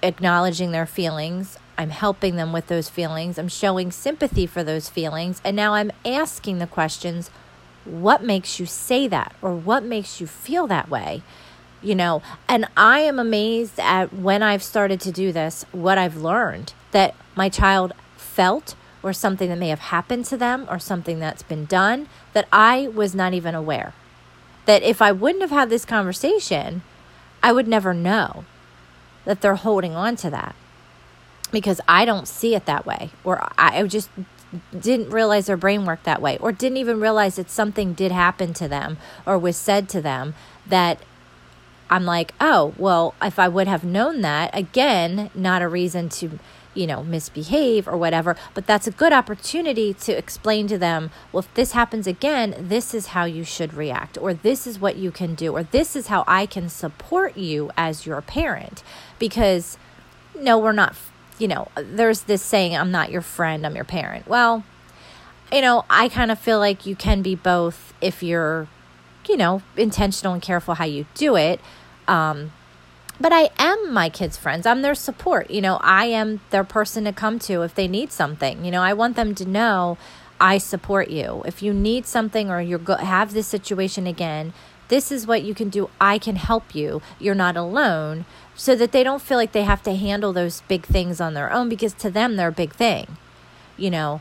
acknowledging 0.00 0.70
their 0.70 0.86
feelings. 0.86 1.58
I'm 1.80 1.90
helping 1.90 2.36
them 2.36 2.52
with 2.52 2.66
those 2.66 2.88
feelings. 2.88 3.38
I'm 3.38 3.48
showing 3.48 3.90
sympathy 3.90 4.46
for 4.46 4.62
those 4.62 4.88
feelings. 4.88 5.40
And 5.42 5.56
now 5.56 5.74
I'm 5.74 5.90
asking 6.04 6.58
the 6.58 6.66
questions 6.66 7.30
what 7.86 8.22
makes 8.22 8.60
you 8.60 8.66
say 8.66 9.08
that? 9.08 9.34
Or 9.40 9.54
what 9.54 9.82
makes 9.82 10.20
you 10.20 10.26
feel 10.26 10.66
that 10.66 10.90
way? 10.90 11.22
you 11.82 11.94
know 11.94 12.22
and 12.48 12.66
i 12.76 13.00
am 13.00 13.18
amazed 13.18 13.78
at 13.78 14.12
when 14.12 14.42
i've 14.42 14.62
started 14.62 15.00
to 15.00 15.10
do 15.10 15.32
this 15.32 15.64
what 15.72 15.98
i've 15.98 16.16
learned 16.16 16.72
that 16.90 17.14
my 17.34 17.48
child 17.48 17.92
felt 18.16 18.74
or 19.02 19.12
something 19.12 19.48
that 19.48 19.58
may 19.58 19.68
have 19.68 19.78
happened 19.78 20.24
to 20.24 20.36
them 20.36 20.66
or 20.68 20.78
something 20.78 21.18
that's 21.18 21.42
been 21.42 21.64
done 21.64 22.06
that 22.32 22.46
i 22.52 22.86
was 22.88 23.14
not 23.14 23.32
even 23.32 23.54
aware 23.54 23.94
that 24.66 24.82
if 24.82 25.00
i 25.00 25.10
wouldn't 25.10 25.40
have 25.40 25.50
had 25.50 25.70
this 25.70 25.84
conversation 25.84 26.82
i 27.42 27.52
would 27.52 27.66
never 27.66 27.94
know 27.94 28.44
that 29.24 29.40
they're 29.40 29.54
holding 29.54 29.94
on 29.94 30.16
to 30.16 30.28
that 30.28 30.54
because 31.50 31.80
I 31.88 32.04
don't 32.04 32.28
see 32.28 32.54
it 32.54 32.66
that 32.66 32.86
way, 32.86 33.10
or 33.24 33.48
I 33.58 33.82
just 33.84 34.10
didn't 34.78 35.10
realize 35.10 35.46
their 35.46 35.56
brain 35.56 35.84
worked 35.84 36.04
that 36.04 36.20
way, 36.20 36.36
or 36.38 36.52
didn't 36.52 36.78
even 36.78 37.00
realize 37.00 37.36
that 37.36 37.50
something 37.50 37.92
did 37.92 38.12
happen 38.12 38.52
to 38.54 38.66
them 38.68 38.98
or 39.24 39.38
was 39.38 39.56
said 39.56 39.88
to 39.90 40.00
them 40.00 40.34
that 40.66 40.98
I'm 41.88 42.04
like, 42.04 42.34
oh, 42.40 42.74
well, 42.76 43.14
if 43.20 43.38
I 43.38 43.48
would 43.48 43.66
have 43.66 43.84
known 43.84 44.20
that, 44.20 44.50
again, 44.52 45.30
not 45.34 45.60
a 45.60 45.68
reason 45.68 46.08
to, 46.10 46.38
you 46.72 46.86
know, 46.86 47.02
misbehave 47.02 47.88
or 47.88 47.96
whatever, 47.96 48.36
but 48.54 48.66
that's 48.66 48.86
a 48.86 48.92
good 48.92 49.12
opportunity 49.12 49.92
to 49.94 50.12
explain 50.12 50.68
to 50.68 50.78
them, 50.78 51.10
well, 51.32 51.40
if 51.40 51.54
this 51.54 51.72
happens 51.72 52.06
again, 52.06 52.54
this 52.58 52.94
is 52.94 53.08
how 53.08 53.24
you 53.24 53.42
should 53.42 53.74
react, 53.74 54.16
or 54.18 54.32
this 54.32 54.68
is 54.68 54.78
what 54.78 54.96
you 54.96 55.10
can 55.10 55.34
do, 55.34 55.52
or 55.52 55.64
this 55.64 55.96
is 55.96 56.06
how 56.06 56.22
I 56.28 56.46
can 56.46 56.68
support 56.68 57.36
you 57.36 57.72
as 57.76 58.06
your 58.06 58.20
parent. 58.20 58.84
Because, 59.18 59.76
no, 60.38 60.58
we're 60.58 60.70
not 60.70 60.94
you 61.40 61.48
know, 61.48 61.68
there's 61.76 62.22
this 62.22 62.42
saying, 62.42 62.76
I'm 62.76 62.90
not 62.90 63.10
your 63.10 63.22
friend, 63.22 63.66
I'm 63.66 63.74
your 63.74 63.84
parent. 63.84 64.28
Well, 64.28 64.64
you 65.52 65.60
know, 65.60 65.84
I 65.90 66.08
kind 66.08 66.30
of 66.30 66.38
feel 66.38 66.58
like 66.58 66.86
you 66.86 66.94
can 66.94 67.22
be 67.22 67.34
both 67.34 67.92
if 68.00 68.22
you're, 68.22 68.68
you 69.28 69.36
know, 69.36 69.62
intentional 69.76 70.34
and 70.34 70.42
careful 70.42 70.74
how 70.74 70.84
you 70.84 71.06
do 71.14 71.36
it. 71.36 71.60
Um, 72.06 72.52
but 73.20 73.32
I 73.32 73.50
am 73.58 73.92
my 73.92 74.08
kids' 74.08 74.38
friends. 74.38 74.64
I'm 74.64 74.82
their 74.82 74.94
support. 74.94 75.50
You 75.50 75.60
know, 75.60 75.78
I 75.82 76.06
am 76.06 76.40
their 76.50 76.64
person 76.64 77.04
to 77.04 77.12
come 77.12 77.38
to 77.40 77.62
if 77.62 77.74
they 77.74 77.86
need 77.86 78.12
something. 78.12 78.64
You 78.64 78.70
know, 78.70 78.82
I 78.82 78.94
want 78.94 79.16
them 79.16 79.34
to 79.34 79.44
know 79.44 79.98
I 80.40 80.56
support 80.56 81.10
you. 81.10 81.42
If 81.44 81.62
you 81.62 81.74
need 81.74 82.06
something 82.06 82.50
or 82.50 82.62
you 82.62 82.78
go- 82.78 82.96
have 82.96 83.34
this 83.34 83.46
situation 83.46 84.06
again, 84.06 84.54
this 84.88 85.12
is 85.12 85.26
what 85.26 85.42
you 85.42 85.54
can 85.54 85.68
do. 85.68 85.90
I 86.00 86.18
can 86.18 86.36
help 86.36 86.74
you. 86.74 87.02
You're 87.18 87.34
not 87.34 87.56
alone 87.56 88.24
so 88.60 88.76
that 88.76 88.92
they 88.92 89.02
don't 89.02 89.22
feel 89.22 89.38
like 89.38 89.52
they 89.52 89.62
have 89.62 89.82
to 89.82 89.94
handle 89.94 90.34
those 90.34 90.60
big 90.68 90.84
things 90.84 91.18
on 91.18 91.32
their 91.32 91.50
own 91.50 91.70
because 91.70 91.94
to 91.94 92.10
them 92.10 92.36
they're 92.36 92.48
a 92.48 92.52
big 92.52 92.74
thing, 92.74 93.16
you 93.78 93.90
know, 93.90 94.20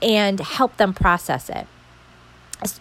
and 0.00 0.40
help 0.40 0.78
them 0.78 0.94
process 0.94 1.50
it. 1.50 1.66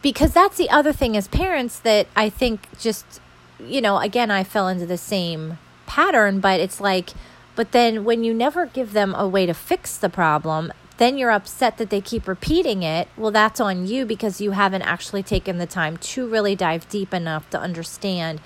Because 0.02 0.32
that's 0.32 0.56
the 0.56 0.70
other 0.70 0.94
thing 0.94 1.18
as 1.18 1.28
parents 1.28 1.80
that 1.80 2.08
I 2.16 2.30
think 2.30 2.80
just, 2.80 3.20
you 3.60 3.82
know, 3.82 3.98
again, 3.98 4.32
I 4.32 4.46
fell 4.46 4.70
into 4.70 4.86
the 4.86 4.98
same 4.98 5.58
pattern, 5.86 6.40
but 6.40 6.62
it's 6.62 6.80
like, 6.80 7.10
but 7.58 7.74
then 7.74 8.06
when 8.06 8.24
you 8.24 8.34
never 8.34 8.66
give 8.66 8.94
them 8.94 9.14
a 9.16 9.28
way 9.28 9.46
to 9.46 9.54
fix 9.54 9.98
the 9.98 10.08
problem, 10.08 10.72
then 10.96 11.18
you're 11.18 11.32
upset 11.32 11.78
that 11.78 11.90
they 11.90 12.00
keep 12.00 12.26
repeating 12.26 12.84
it. 12.84 13.10
Well, 13.18 13.32
that's 13.32 13.60
on 13.60 13.86
you 13.86 14.06
because 14.06 14.40
you 14.40 14.52
haven't 14.52 14.84
actually 14.84 15.24
taken 15.24 15.58
the 15.58 15.66
time 15.66 15.98
to 15.98 16.26
really 16.26 16.56
dive 16.56 16.88
deep 16.88 17.14
enough 17.14 17.50
to 17.50 17.60
understand 17.60 18.40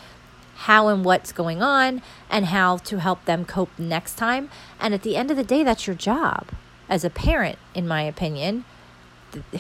how 0.64 0.88
and 0.88 1.04
what's 1.04 1.34
going 1.34 1.62
on 1.62 2.02
and 2.30 2.46
how 2.46 2.78
to 2.78 3.00
help 3.00 3.26
them 3.26 3.44
cope 3.44 3.78
next 3.78 4.16
time. 4.16 4.50
And 4.80 4.94
at 4.94 5.02
the 5.02 5.18
end 5.18 5.30
of 5.30 5.36
the 5.36 5.44
day, 5.44 5.62
that's 5.62 5.88
your 5.88 5.96
job 5.96 6.50
as 6.88 7.04
a 7.04 7.10
parent, 7.10 7.60
in 7.74 7.86
my 7.86 8.04
opinion. 8.04 8.64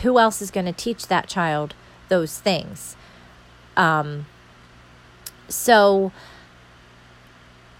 Who 0.01 0.17
else 0.17 0.41
is 0.41 0.49
going 0.49 0.65
to 0.65 0.71
teach 0.71 1.07
that 1.07 1.27
child 1.27 1.73
those 2.07 2.39
things? 2.39 2.95
Um, 3.75 4.27
so 5.49 6.13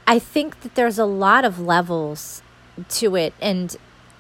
I 0.06 0.20
think 0.20 0.60
that 0.62 0.76
there's 0.76 1.00
a 1.00 1.06
lot 1.06 1.46
of 1.46 1.60
levels 1.60 2.42
to 2.90 3.16
it. 3.16 3.34
And 3.40 3.76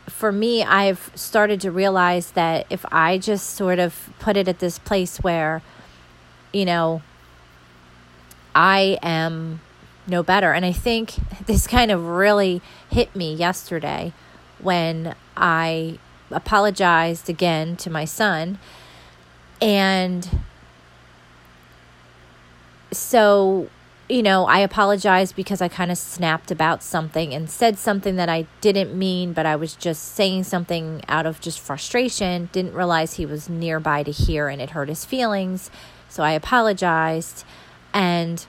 for 0.07 0.31
me, 0.31 0.63
I've 0.63 1.11
started 1.13 1.59
to 1.61 1.71
realize 1.71 2.31
that 2.31 2.67
if 2.69 2.85
I 2.89 3.17
just 3.17 3.49
sort 3.49 3.79
of 3.79 4.11
put 4.19 4.37
it 4.37 4.47
at 4.47 4.59
this 4.59 4.79
place 4.79 5.17
where, 5.17 5.61
you 6.53 6.63
know, 6.63 7.01
I 8.55 8.97
am 9.01 9.61
no 10.07 10.23
better. 10.23 10.53
And 10.53 10.65
I 10.65 10.71
think 10.71 11.15
this 11.45 11.67
kind 11.67 11.91
of 11.91 12.05
really 12.05 12.61
hit 12.89 13.15
me 13.15 13.33
yesterday 13.33 14.13
when 14.59 15.15
I 15.35 15.99
apologized 16.31 17.29
again 17.29 17.75
to 17.77 17.89
my 17.89 18.05
son. 18.05 18.59
And 19.61 20.27
so, 22.91 23.69
you 24.09 24.21
know, 24.21 24.45
I 24.45 24.59
apologized 24.59 25.35
because 25.35 25.61
I 25.61 25.67
kind 25.67 25.91
of 25.91 25.97
snapped 25.97 26.51
about 26.51 26.83
something 26.83 27.33
and 27.33 27.49
said 27.49 27.77
something 27.77 28.15
that 28.17 28.29
I 28.29 28.47
didn't 28.61 28.97
mean, 28.97 29.33
but 29.33 29.45
I 29.45 29.55
was 29.55 29.75
just 29.75 30.13
saying 30.15 30.43
something 30.43 31.01
out 31.07 31.25
of 31.25 31.39
just 31.39 31.59
frustration. 31.59 32.49
Didn't 32.51 32.73
realize 32.73 33.13
he 33.13 33.25
was 33.25 33.49
nearby 33.49 34.03
to 34.03 34.11
hear 34.11 34.49
and 34.49 34.61
it 34.61 34.71
hurt 34.71 34.89
his 34.89 35.05
feelings. 35.05 35.71
So 36.09 36.23
I 36.23 36.31
apologized. 36.31 37.45
And 37.93 38.45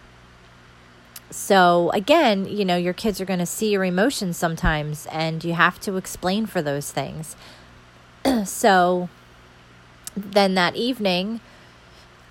so, 1.31 1.91
again, 1.93 2.47
you 2.47 2.65
know, 2.65 2.77
your 2.77 2.93
kids 2.93 3.21
are 3.21 3.25
going 3.25 3.41
to 3.41 3.47
see 3.47 3.71
your 3.71 3.85
emotions 3.85 4.37
sometimes, 4.37 5.07
and 5.07 5.43
you 5.45 5.55
have 5.55 5.81
to 5.81 5.97
explain 5.97 6.47
for 6.47 6.63
those 6.63 6.91
things. 6.91 7.37
so, 8.45 9.09
then 10.17 10.55
that 10.55 10.77
evening, 10.77 11.41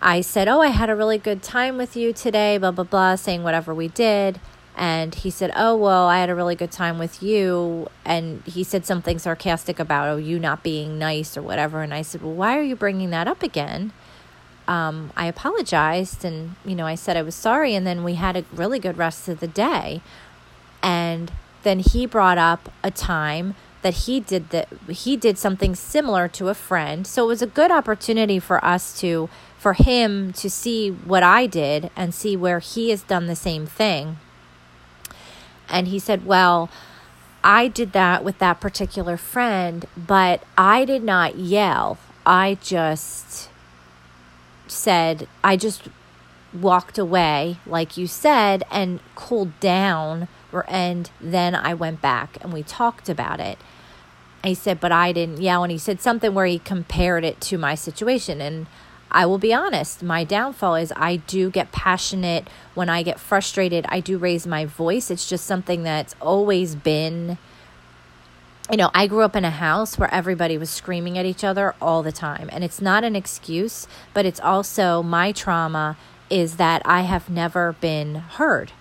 I 0.01 0.21
said, 0.21 0.47
Oh, 0.47 0.61
I 0.61 0.67
had 0.67 0.89
a 0.89 0.95
really 0.95 1.17
good 1.17 1.43
time 1.43 1.77
with 1.77 1.95
you 1.95 2.13
today, 2.13 2.57
blah, 2.57 2.71
blah, 2.71 2.83
blah, 2.83 3.15
saying 3.15 3.43
whatever 3.43 3.73
we 3.73 3.87
did. 3.87 4.39
And 4.75 5.13
he 5.13 5.29
said, 5.29 5.51
Oh, 5.55 5.75
well, 5.75 6.07
I 6.07 6.19
had 6.19 6.29
a 6.29 6.35
really 6.35 6.55
good 6.55 6.71
time 6.71 6.97
with 6.97 7.21
you. 7.21 7.87
And 8.03 8.41
he 8.45 8.63
said 8.63 8.85
something 8.85 9.19
sarcastic 9.19 9.79
about, 9.79 10.09
Oh, 10.09 10.17
you 10.17 10.39
not 10.39 10.63
being 10.63 10.97
nice 10.97 11.37
or 11.37 11.41
whatever. 11.41 11.81
And 11.81 11.93
I 11.93 12.01
said, 12.01 12.21
Well, 12.21 12.33
why 12.33 12.57
are 12.57 12.63
you 12.63 12.75
bringing 12.75 13.11
that 13.11 13.27
up 13.27 13.43
again? 13.43 13.93
Um, 14.67 15.11
I 15.15 15.27
apologized 15.27 16.23
and, 16.23 16.55
you 16.65 16.75
know, 16.75 16.85
I 16.85 16.95
said 16.95 17.17
I 17.17 17.21
was 17.21 17.35
sorry. 17.35 17.75
And 17.75 17.85
then 17.85 18.03
we 18.03 18.15
had 18.15 18.37
a 18.37 18.45
really 18.53 18.79
good 18.79 18.97
rest 18.97 19.27
of 19.27 19.39
the 19.39 19.47
day. 19.47 20.01
And 20.81 21.31
then 21.63 21.79
he 21.79 22.05
brought 22.05 22.37
up 22.37 22.71
a 22.83 22.91
time 22.91 23.55
that 23.81 23.93
he 23.93 24.19
did 24.19 24.49
that 24.49 24.69
he 24.87 25.17
did 25.17 25.37
something 25.37 25.75
similar 25.75 26.27
to 26.29 26.49
a 26.49 26.53
friend. 26.53 27.05
So 27.05 27.25
it 27.25 27.27
was 27.27 27.41
a 27.41 27.47
good 27.47 27.69
opportunity 27.69 28.39
for 28.39 28.63
us 28.63 28.99
to 29.01 29.29
for 29.57 29.73
him 29.73 30.33
to 30.33 30.49
see 30.49 30.89
what 30.89 31.23
I 31.23 31.45
did 31.45 31.89
and 31.95 32.13
see 32.13 32.35
where 32.35 32.59
he 32.59 32.89
has 32.89 33.03
done 33.03 33.27
the 33.27 33.35
same 33.35 33.65
thing. 33.65 34.17
And 35.69 35.87
he 35.87 35.99
said, 35.99 36.25
"Well, 36.25 36.69
I 37.43 37.67
did 37.67 37.91
that 37.91 38.23
with 38.23 38.39
that 38.39 38.61
particular 38.61 39.17
friend, 39.17 39.85
but 39.97 40.43
I 40.57 40.85
did 40.85 41.03
not 41.03 41.37
yell. 41.37 41.97
I 42.25 42.57
just 42.61 43.49
said, 44.67 45.27
I 45.43 45.57
just 45.57 45.89
walked 46.53 46.97
away, 46.97 47.57
like 47.65 47.97
you 47.97 48.07
said, 48.07 48.63
and 48.71 48.99
cooled 49.15 49.59
down. 49.59 50.27
And 50.67 51.09
then 51.19 51.55
I 51.55 51.73
went 51.73 52.01
back 52.01 52.37
and 52.41 52.53
we 52.53 52.63
talked 52.63 53.09
about 53.09 53.39
it. 53.39 53.57
He 54.43 54.53
said, 54.53 54.79
but 54.79 54.91
I 54.91 55.11
didn't 55.11 55.41
yell. 55.41 55.63
And 55.63 55.71
he 55.71 55.77
said 55.77 56.01
something 56.01 56.33
where 56.33 56.45
he 56.45 56.59
compared 56.59 57.23
it 57.23 57.41
to 57.41 57.57
my 57.57 57.75
situation. 57.75 58.41
And 58.41 58.67
I 59.09 59.25
will 59.25 59.37
be 59.37 59.53
honest, 59.53 60.03
my 60.03 60.23
downfall 60.23 60.75
is 60.75 60.91
I 60.95 61.15
do 61.15 61.49
get 61.49 61.71
passionate. 61.71 62.47
When 62.73 62.89
I 62.89 63.03
get 63.03 63.19
frustrated, 63.19 63.85
I 63.89 63.99
do 63.99 64.17
raise 64.17 64.45
my 64.45 64.65
voice. 64.65 65.09
It's 65.09 65.29
just 65.29 65.45
something 65.45 65.83
that's 65.83 66.15
always 66.19 66.75
been 66.75 67.37
you 68.71 68.77
know, 68.77 68.89
I 68.93 69.07
grew 69.07 69.21
up 69.21 69.35
in 69.35 69.43
a 69.43 69.51
house 69.51 69.97
where 69.97 70.13
everybody 70.13 70.57
was 70.57 70.69
screaming 70.69 71.17
at 71.17 71.25
each 71.25 71.43
other 71.43 71.75
all 71.81 72.01
the 72.01 72.11
time. 72.11 72.49
And 72.51 72.63
it's 72.63 72.81
not 72.81 73.03
an 73.03 73.15
excuse, 73.15 73.87
but 74.13 74.25
it's 74.25 74.39
also 74.39 75.03
my 75.03 75.31
trauma 75.31 75.97
is 76.29 76.55
that 76.55 76.81
I 76.85 77.01
have 77.01 77.29
never 77.29 77.73
been 77.73 78.15
heard. 78.15 78.71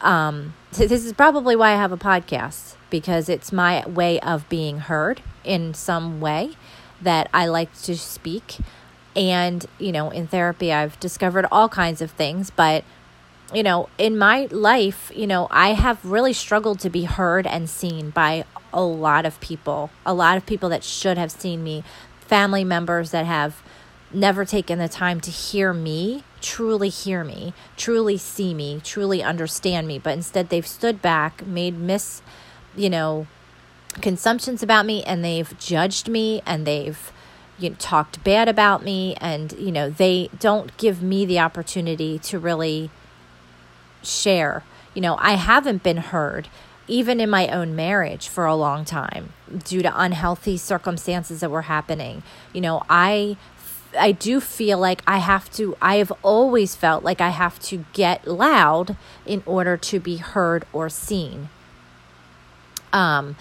Um, 0.00 0.54
this 0.72 1.04
is 1.04 1.12
probably 1.12 1.56
why 1.56 1.72
I 1.72 1.76
have 1.76 1.92
a 1.92 1.96
podcast 1.96 2.76
because 2.88 3.28
it's 3.28 3.52
my 3.52 3.86
way 3.86 4.20
of 4.20 4.48
being 4.48 4.78
heard 4.78 5.22
in 5.44 5.74
some 5.74 6.20
way 6.20 6.52
that 7.00 7.28
I 7.34 7.46
like 7.46 7.74
to 7.82 7.96
speak. 7.96 8.58
And, 9.16 9.66
you 9.78 9.92
know, 9.92 10.10
in 10.10 10.28
therapy, 10.28 10.72
I've 10.72 10.98
discovered 11.00 11.46
all 11.50 11.68
kinds 11.68 12.00
of 12.00 12.12
things, 12.12 12.50
but 12.50 12.84
you 13.52 13.62
know, 13.62 13.88
in 13.98 14.16
my 14.16 14.46
life, 14.50 15.10
you 15.14 15.26
know, 15.26 15.48
I 15.50 15.72
have 15.72 16.04
really 16.04 16.32
struggled 16.32 16.80
to 16.80 16.90
be 16.90 17.04
heard 17.04 17.46
and 17.46 17.68
seen 17.68 18.10
by 18.10 18.44
a 18.72 18.82
lot 18.82 19.26
of 19.26 19.40
people, 19.40 19.90
a 20.06 20.14
lot 20.14 20.36
of 20.36 20.46
people 20.46 20.68
that 20.68 20.84
should 20.84 21.18
have 21.18 21.32
seen 21.32 21.64
me, 21.64 21.82
family 22.20 22.64
members 22.64 23.10
that 23.10 23.26
have 23.26 23.62
never 24.12 24.44
taken 24.44 24.78
the 24.78 24.88
time 24.88 25.20
to 25.20 25.30
hear 25.30 25.72
me, 25.72 26.24
truly 26.40 26.88
hear 26.88 27.24
me, 27.24 27.52
truly 27.76 28.16
see 28.16 28.54
me, 28.54 28.80
truly 28.82 29.22
understand 29.22 29.86
me, 29.86 29.98
but 29.98 30.14
instead 30.14 30.48
they've 30.48 30.66
stood 30.66 31.02
back, 31.02 31.46
made 31.46 31.78
miss, 31.78 32.22
you 32.76 32.90
know, 32.90 33.26
consumptions 34.00 34.62
about 34.62 34.86
me 34.86 35.02
and 35.04 35.24
they've 35.24 35.58
judged 35.58 36.08
me 36.08 36.40
and 36.46 36.66
they've 36.66 37.12
you 37.58 37.70
know, 37.70 37.76
talked 37.78 38.22
bad 38.24 38.48
about 38.48 38.82
me 38.82 39.16
and 39.20 39.52
you 39.52 39.72
know 39.72 39.90
they 39.90 40.30
don't 40.38 40.74
give 40.78 41.02
me 41.02 41.26
the 41.26 41.38
opportunity 41.38 42.18
to 42.18 42.38
really 42.38 42.90
share 44.02 44.62
you 44.94 45.00
know 45.00 45.16
i 45.20 45.32
haven't 45.32 45.82
been 45.82 45.98
heard 45.98 46.48
even 46.90 47.20
in 47.20 47.30
my 47.30 47.46
own 47.46 47.76
marriage 47.76 48.28
for 48.28 48.44
a 48.44 48.54
long 48.54 48.84
time 48.84 49.32
due 49.64 49.80
to 49.80 50.00
unhealthy 50.00 50.56
circumstances 50.56 51.40
that 51.40 51.50
were 51.50 51.62
happening. 51.62 52.22
You 52.52 52.60
know, 52.60 52.82
I 52.90 53.36
I 53.98 54.12
do 54.12 54.40
feel 54.40 54.78
like 54.78 55.02
I 55.06 55.18
have 55.18 55.50
to, 55.54 55.76
I 55.82 55.96
have 55.96 56.12
always 56.22 56.76
felt 56.76 57.02
like 57.02 57.20
I 57.20 57.30
have 57.30 57.58
to 57.60 57.84
get 57.92 58.26
loud 58.26 58.96
in 59.26 59.42
order 59.46 59.76
to 59.76 59.98
be 59.98 60.18
heard 60.18 60.64
or 60.72 60.88
seen. 60.88 61.48
Um, 62.92 63.34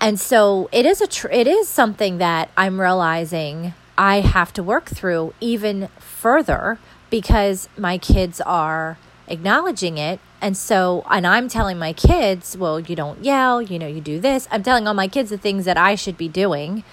and 0.00 0.18
so 0.18 0.70
it 0.72 0.86
is 0.86 1.02
a, 1.02 1.06
tr- 1.06 1.28
it 1.28 1.46
is 1.46 1.68
something 1.68 2.16
that 2.18 2.50
I'm 2.56 2.80
realizing 2.80 3.74
I 3.98 4.20
have 4.20 4.54
to 4.54 4.62
work 4.62 4.88
through 4.88 5.34
even 5.40 5.88
further 5.98 6.78
because 7.10 7.68
my 7.76 7.98
kids 7.98 8.40
are 8.40 8.96
acknowledging 9.32 9.98
it. 9.98 10.20
And 10.40 10.56
so, 10.56 11.04
and 11.10 11.26
I'm 11.26 11.48
telling 11.48 11.78
my 11.78 11.92
kids, 11.92 12.56
well, 12.56 12.78
you 12.78 12.94
don't 12.94 13.24
yell, 13.24 13.62
you 13.62 13.78
know, 13.78 13.86
you 13.86 14.00
do 14.00 14.20
this. 14.20 14.46
I'm 14.50 14.62
telling 14.62 14.86
all 14.86 14.94
my 14.94 15.08
kids 15.08 15.30
the 15.30 15.38
things 15.38 15.64
that 15.64 15.76
I 15.76 15.94
should 15.94 16.16
be 16.16 16.28
doing 16.28 16.84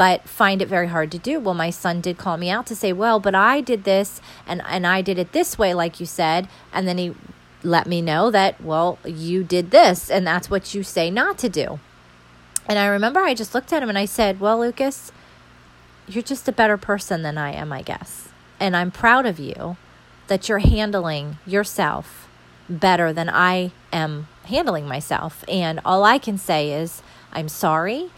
but 0.00 0.26
find 0.26 0.62
it 0.62 0.66
very 0.66 0.88
hard 0.88 1.12
to 1.12 1.18
do. 1.18 1.38
Well, 1.38 1.52
my 1.52 1.68
son 1.68 2.00
did 2.00 2.16
call 2.16 2.38
me 2.38 2.48
out 2.48 2.64
to 2.68 2.74
say, 2.74 2.90
"Well, 2.90 3.20
but 3.20 3.34
I 3.34 3.60
did 3.60 3.84
this 3.84 4.22
and 4.46 4.62
and 4.66 4.86
I 4.86 5.02
did 5.02 5.18
it 5.18 5.32
this 5.32 5.58
way 5.58 5.74
like 5.74 6.00
you 6.00 6.06
said." 6.06 6.48
And 6.72 6.88
then 6.88 6.96
he 6.96 7.14
let 7.62 7.86
me 7.86 8.00
know 8.00 8.30
that, 8.30 8.62
"Well, 8.62 8.98
you 9.04 9.44
did 9.44 9.70
this 9.70 10.08
and 10.10 10.26
that's 10.26 10.48
what 10.48 10.74
you 10.74 10.82
say 10.82 11.10
not 11.10 11.36
to 11.40 11.50
do." 11.50 11.80
And 12.66 12.78
I 12.78 12.86
remember 12.86 13.20
I 13.20 13.34
just 13.34 13.54
looked 13.54 13.74
at 13.74 13.82
him 13.82 13.90
and 13.90 13.98
I 13.98 14.06
said, 14.06 14.40
"Well, 14.40 14.58
Lucas, 14.60 15.12
you're 16.08 16.22
just 16.22 16.48
a 16.48 16.52
better 16.52 16.78
person 16.78 17.20
than 17.20 17.36
I 17.36 17.52
am, 17.52 17.70
I 17.70 17.82
guess. 17.82 18.28
And 18.58 18.74
I'm 18.74 18.90
proud 18.90 19.26
of 19.26 19.38
you 19.38 19.76
that 20.30 20.48
you're 20.48 20.58
handling 20.58 21.38
yourself 21.44 22.28
better 22.68 23.12
than 23.12 23.28
I 23.28 23.72
am 23.92 24.28
handling 24.44 24.86
myself. 24.86 25.44
And 25.48 25.80
all 25.84 26.04
I 26.04 26.18
can 26.18 26.38
say 26.38 26.72
is, 26.72 27.02
I'm 27.32 27.48
sorry. 27.48 28.10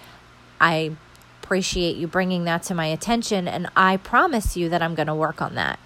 I 0.61 0.95
appreciate 1.43 1.97
you 1.97 2.07
bringing 2.07 2.45
that 2.45 2.63
to 2.65 2.75
my 2.75 2.85
attention. 2.85 3.49
And 3.49 3.71
I 3.75 3.97
promise 3.97 4.59
you 4.59 4.69
that 4.69 4.83
I'm 4.83 4.95
going 4.95 5.07
to 5.07 5.15
work 5.15 5.41
on 5.41 5.55
that. 5.55 5.79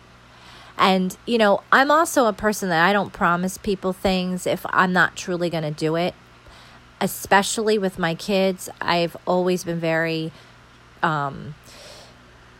And, 0.77 1.17
you 1.27 1.39
know, 1.39 1.62
I'm 1.71 1.93
also 1.93 2.27
a 2.27 2.33
person 2.33 2.71
that 2.71 2.85
I 2.85 2.93
don't 2.93 3.12
promise 3.12 3.57
people 3.57 3.93
things 3.93 4.49
if 4.49 4.67
I'm 4.71 4.93
not 4.93 5.15
truly 5.15 5.49
going 5.49 5.62
to 5.62 5.71
do 5.71 5.95
it. 5.95 6.17
Especially 7.01 7.79
with 7.79 8.01
my 8.01 8.17
kids, 8.17 8.69
I've 8.81 9.17
always 9.29 9.62
been 9.62 9.79
very 9.79 10.33
um, 11.05 11.55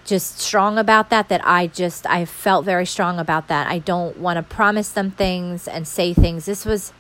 just 0.07 0.39
strong 0.39 0.79
about 0.79 1.11
that. 1.11 1.29
That 1.29 1.47
I 1.47 1.67
just, 1.67 2.07
I 2.07 2.25
felt 2.25 2.65
very 2.65 2.87
strong 2.87 3.19
about 3.19 3.49
that. 3.49 3.67
I 3.67 3.79
don't 3.79 4.19
want 4.19 4.37
to 4.37 4.43
promise 4.43 4.91
them 4.91 5.11
things 5.11 5.69
and 5.69 5.87
say 5.87 6.15
things. 6.15 6.47
This 6.47 6.65
was 6.65 6.93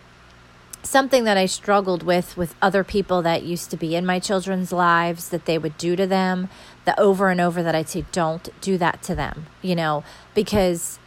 something 0.82 1.24
that 1.24 1.36
I 1.36 1.46
struggled 1.46 2.02
with 2.02 2.36
with 2.36 2.54
other 2.62 2.84
people 2.84 3.20
that 3.22 3.42
used 3.42 3.70
to 3.70 3.76
be 3.76 3.96
in 3.96 4.06
my 4.06 4.18
children's 4.18 4.72
lives 4.72 5.28
that 5.30 5.44
they 5.44 5.58
would 5.58 5.76
do 5.76 5.96
to 5.96 6.06
them, 6.06 6.48
the 6.84 6.98
over 6.98 7.28
and 7.28 7.40
over 7.40 7.62
that 7.62 7.74
I'd 7.74 7.88
say, 7.88 8.04
don't 8.12 8.48
do 8.60 8.78
that 8.78 9.02
to 9.02 9.14
them, 9.14 9.46
you 9.62 9.74
know, 9.74 10.04
because 10.34 10.98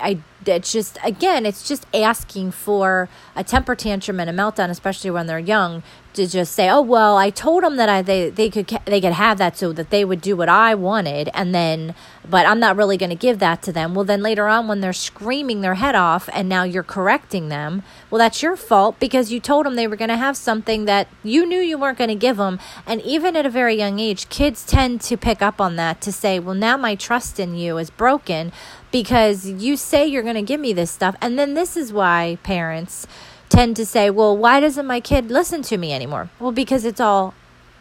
I 0.00 0.18
it's 0.46 0.72
just 0.72 0.98
again 1.04 1.46
it's 1.46 1.66
just 1.68 1.86
asking 1.94 2.50
for 2.50 3.08
a 3.36 3.44
temper 3.44 3.76
tantrum 3.76 4.18
and 4.18 4.28
a 4.28 4.32
meltdown 4.32 4.68
especially 4.68 5.10
when 5.10 5.26
they're 5.26 5.38
young 5.38 5.82
to 6.14 6.26
just 6.26 6.52
say 6.52 6.68
oh 6.68 6.80
well 6.80 7.16
I 7.16 7.30
told 7.30 7.62
them 7.62 7.76
that 7.76 7.88
I 7.88 8.02
they 8.02 8.30
they 8.30 8.50
could 8.50 8.66
they 8.84 9.00
could 9.00 9.12
have 9.12 9.38
that 9.38 9.56
so 9.56 9.72
that 9.72 9.90
they 9.90 10.04
would 10.04 10.20
do 10.20 10.36
what 10.36 10.48
I 10.48 10.74
wanted 10.74 11.30
and 11.34 11.54
then 11.54 11.94
but 12.28 12.46
I'm 12.46 12.60
not 12.60 12.76
really 12.76 12.96
going 12.96 13.10
to 13.10 13.16
give 13.16 13.38
that 13.40 13.62
to 13.62 13.72
them 13.72 13.94
well 13.94 14.04
then 14.04 14.22
later 14.22 14.48
on 14.48 14.68
when 14.68 14.80
they're 14.80 14.92
screaming 14.92 15.60
their 15.60 15.74
head 15.74 15.94
off 15.94 16.28
and 16.32 16.48
now 16.48 16.62
you're 16.62 16.82
correcting 16.82 17.48
them 17.48 17.82
well 18.10 18.18
that's 18.18 18.42
your 18.42 18.56
fault 18.56 18.98
because 18.98 19.32
you 19.32 19.40
told 19.40 19.66
them 19.66 19.74
they 19.74 19.86
were 19.86 19.96
going 19.96 20.08
to 20.08 20.16
have 20.16 20.36
something 20.36 20.84
that 20.84 21.08
you 21.22 21.46
knew 21.46 21.60
you 21.60 21.78
weren't 21.78 21.98
going 21.98 22.08
to 22.08 22.14
give 22.14 22.36
them 22.36 22.58
and 22.86 23.00
even 23.02 23.36
at 23.36 23.46
a 23.46 23.50
very 23.50 23.76
young 23.76 23.98
age 23.98 24.28
kids 24.28 24.64
tend 24.64 25.00
to 25.00 25.16
pick 25.16 25.42
up 25.42 25.60
on 25.60 25.76
that 25.76 26.00
to 26.00 26.10
say 26.10 26.38
well 26.38 26.54
now 26.54 26.76
my 26.76 26.94
trust 26.94 27.38
in 27.38 27.54
you 27.54 27.78
is 27.78 27.90
broken 27.90 28.52
because 28.94 29.44
you 29.44 29.76
say 29.76 30.06
you're 30.06 30.22
going 30.22 30.36
to 30.36 30.42
give 30.42 30.60
me 30.60 30.72
this 30.72 30.88
stuff. 30.88 31.16
And 31.20 31.36
then 31.36 31.54
this 31.54 31.76
is 31.76 31.92
why 31.92 32.38
parents 32.44 33.08
tend 33.48 33.76
to 33.76 33.86
say, 33.86 34.10
well, 34.10 34.36
why 34.36 34.60
doesn't 34.60 34.86
my 34.86 35.00
kid 35.00 35.30
listen 35.30 35.62
to 35.62 35.76
me 35.76 35.92
anymore? 35.92 36.30
Well, 36.38 36.52
because 36.52 36.84
it's 36.84 37.00
all 37.00 37.34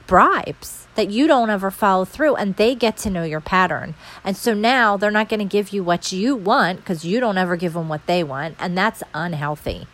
bribes 0.07 0.87
that 0.95 1.09
you 1.09 1.27
don't 1.27 1.49
ever 1.49 1.71
follow 1.71 2.05
through 2.05 2.35
and 2.35 2.55
they 2.55 2.75
get 2.75 2.97
to 2.97 3.09
know 3.09 3.23
your 3.23 3.41
pattern. 3.41 3.95
And 4.23 4.37
so 4.37 4.53
now 4.53 4.97
they're 4.97 5.11
not 5.11 5.29
going 5.29 5.39
to 5.39 5.45
give 5.45 5.71
you 5.71 5.83
what 5.83 6.11
you 6.11 6.35
want 6.35 6.79
because 6.79 7.03
you 7.03 7.19
don't 7.19 7.37
ever 7.37 7.55
give 7.55 7.73
them 7.73 7.89
what 7.89 8.05
they 8.05 8.23
want. 8.23 8.55
And 8.59 8.77
that's 8.77 9.01
unhealthy. 9.13 9.87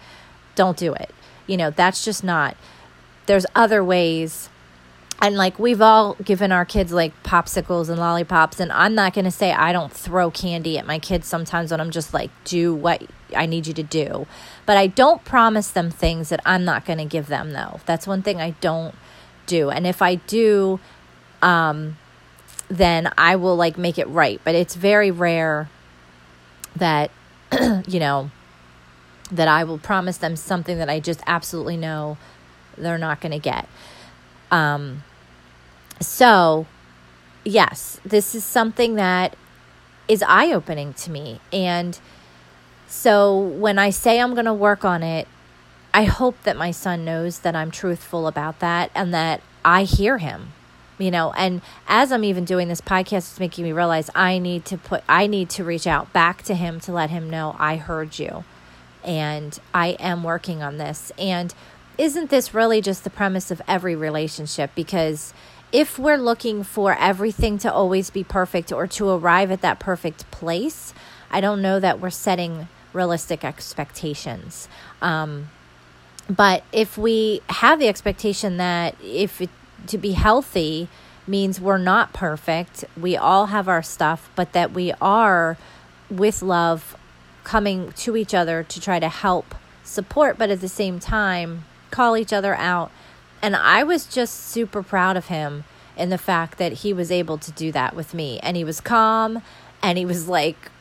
Don't 0.55 0.77
do 0.77 0.93
it. 0.93 1.13
You 1.47 1.58
know, 1.58 1.69
that's 1.69 2.03
just 2.03 2.23
not. 2.23 2.58
There's 3.27 3.45
other 3.55 3.84
ways 3.84 4.49
and 5.21 5.36
like 5.36 5.60
we've 5.60 5.82
all 5.82 6.15
given 6.15 6.51
our 6.51 6.65
kids 6.65 6.91
like 6.91 7.23
popsicles 7.23 7.89
and 7.89 7.99
lollipops 7.99 8.60
and 8.60 8.71
i'm 8.71 8.95
not 8.95 9.13
going 9.13 9.25
to 9.25 9.32
say 9.32 9.51
i 9.51 9.71
don't 9.71 9.91
throw 9.91 10.32
candy 10.32 10.77
at 10.77 10.86
my 10.86 10.99
kids 10.99 11.27
sometimes 11.27 11.71
when 11.71 11.82
i'm 11.82 11.91
just 11.91 12.13
like 12.13 12.29
do 12.43 12.73
what 12.73 13.03
i 13.36 13.45
need 13.45 13.67
you 13.67 13.73
to 13.73 13.84
do 13.84 14.25
but 14.69 14.77
i 14.77 14.86
don't 14.86 15.25
promise 15.25 15.71
them 15.71 15.89
things 15.89 16.29
that 16.29 16.39
i'm 16.45 16.63
not 16.63 16.86
going 16.86 16.99
to 16.99 17.03
give 17.05 17.25
them 17.25 17.53
though. 17.53 17.79
That's 17.88 18.05
one 18.05 18.21
thing 18.21 18.39
i 18.39 18.51
don't 18.62 18.93
do. 19.47 19.71
And 19.71 19.88
if 19.88 19.99
i 19.99 20.13
do 20.13 20.79
um 21.41 21.97
then 22.67 23.12
i 23.17 23.36
will 23.36 23.55
like 23.55 23.79
make 23.79 23.97
it 23.97 24.08
right. 24.08 24.39
But 24.43 24.53
it's 24.53 24.75
very 24.75 25.10
rare 25.10 25.71
that 26.75 27.10
you 27.88 27.99
know 27.99 28.29
that 29.32 29.47
i 29.47 29.63
will 29.63 29.79
promise 29.79 30.17
them 30.17 30.36
something 30.36 30.77
that 30.77 30.88
i 30.88 30.99
just 30.99 31.21
absolutely 31.25 31.75
know 31.75 32.19
they're 32.77 32.99
not 32.99 33.21
going 33.21 33.32
to 33.32 33.39
get. 33.39 33.67
Um 34.51 35.01
so, 35.99 36.67
yes, 37.43 37.99
this 38.05 38.36
is 38.36 38.43
something 38.43 38.93
that 38.97 39.36
is 40.08 40.23
eye 40.27 40.51
opening 40.51 40.93
to 40.93 41.10
me. 41.10 41.41
And 41.51 41.99
so 42.89 43.38
when 43.38 43.78
I 43.78 43.91
say 43.91 44.19
I'm 44.19 44.34
going 44.34 44.45
to 44.45 44.54
work 44.54 44.84
on 44.84 45.04
it, 45.04 45.28
I 45.93 46.04
hope 46.06 46.41
that 46.43 46.58
my 46.58 46.71
son 46.71 47.06
knows 47.06 47.39
that 47.39 47.56
I'm 47.56 47.69
truthful 47.69 48.28
about 48.28 48.60
that 48.60 48.89
and 48.95 49.13
that 49.13 49.41
I 49.63 49.84
hear 49.84 50.17
him. 50.17 50.54
You 50.97 51.12
know, 51.12 51.32
and 51.34 51.62
as 51.88 52.12
I'm 52.12 52.25
even 52.25 52.43
doing 52.43 52.67
this 52.67 52.82
podcast, 52.82 53.17
it's 53.17 53.39
making 53.39 53.63
me 53.63 53.71
realize 53.71 54.10
I 54.15 54.38
need 54.38 54.65
to 54.65 54.78
put, 54.78 55.04
I 55.08 55.28
need 55.28 55.49
to 55.52 55.63
reach 55.63 55.88
out 55.88 56.12
back 56.12 56.41
to 56.43 56.56
him 56.56 56.80
to 56.82 56.91
let 56.91 57.10
him 57.10 57.30
know 57.30 57.56
I 57.58 57.78
heard 57.78 58.19
you 58.19 58.43
and 59.04 59.58
I 59.73 59.89
am 59.99 60.23
working 60.23 60.62
on 60.62 60.78
this. 60.78 61.12
And 61.17 61.54
isn't 61.97 62.30
this 62.30 62.54
really 62.54 62.82
just 62.82 63.04
the 63.04 63.10
premise 63.10 63.49
of 63.52 63.62
every 63.67 63.95
relationship? 63.95 64.71
Because 64.75 65.34
if 65.71 65.99
we're 65.99 66.17
looking 66.17 66.63
for 66.63 66.97
everything 66.97 67.60
to 67.60 67.71
always 67.71 68.10
be 68.10 68.23
perfect 68.23 68.71
or 68.71 68.88
to 68.88 69.10
arrive 69.10 69.52
at 69.52 69.62
that 69.62 69.80
perfect 69.80 70.30
place, 70.32 70.93
I 71.32 71.39
don't 71.39 71.62
know 71.62 71.80
that 71.80 72.02
we're 72.02 72.10
setting 72.10 72.67
realistic 72.93 73.43
expectations. 73.43 74.67
Um, 75.02 75.49
but 76.30 76.63
if 76.71 76.97
we 76.97 77.41
have 77.49 77.80
the 77.80 77.88
expectation 77.88 78.58
that 78.58 78.95
if 79.04 79.41
it, 79.41 79.49
to 79.88 79.97
be 79.97 80.12
healthy 80.12 80.88
means 81.25 81.60
we're 81.60 81.78
not 81.78 82.13
perfect, 82.13 82.86
we 82.99 83.15
all 83.15 83.47
have 83.47 83.67
our 83.67 83.84
stuff, 83.84 84.30
but 84.36 84.54
that 84.54 84.71
we 84.71 84.93
are 85.02 85.58
with 86.10 86.41
love 86.41 86.95
coming 87.43 87.91
to 87.93 88.15
each 88.15 88.34
other 88.34 88.63
to 88.63 88.82
try 88.82 88.99
to 88.99 89.10
help 89.10 89.56
support, 89.84 90.38
but 90.38 90.49
at 90.49 90.62
the 90.62 90.67
same 90.67 90.99
time, 90.99 91.65
call 91.89 92.15
each 92.15 92.34
other 92.34 92.56
out 92.56 92.91
and 93.41 93.56
I 93.56 93.84
was 93.84 94.06
just 94.06 94.36
super 94.36 94.84
proud 94.84 95.17
of 95.17 95.28
him 95.28 95.63
in 95.97 96.10
the 96.10 96.17
fact 96.17 96.58
that 96.58 96.73
he 96.73 96.93
was 96.93 97.12
able 97.12 97.38
to 97.38 97.52
do 97.52 97.71
that 97.71 97.95
with 97.95 98.13
me. 98.13 98.39
And 98.39 98.58
he 98.58 98.63
was 98.63 98.82
calm 98.82 99.41
and 99.82 99.97
he 99.97 100.06
was 100.06 100.28
like 100.28 100.71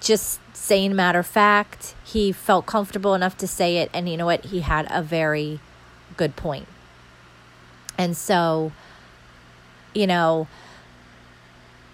just 0.00 0.40
saying 0.54 0.94
matter 0.94 1.18
of 1.18 1.26
fact. 1.26 1.94
He 2.04 2.32
felt 2.32 2.66
comfortable 2.66 3.14
enough 3.14 3.36
to 3.38 3.46
say 3.46 3.78
it. 3.78 3.90
And 3.92 4.08
you 4.08 4.16
know 4.16 4.26
what? 4.26 4.46
He 4.46 4.60
had 4.60 4.86
a 4.90 5.02
very 5.02 5.60
good 6.16 6.36
point. 6.36 6.66
And 7.96 8.16
so, 8.16 8.72
you 9.94 10.06
know, 10.06 10.46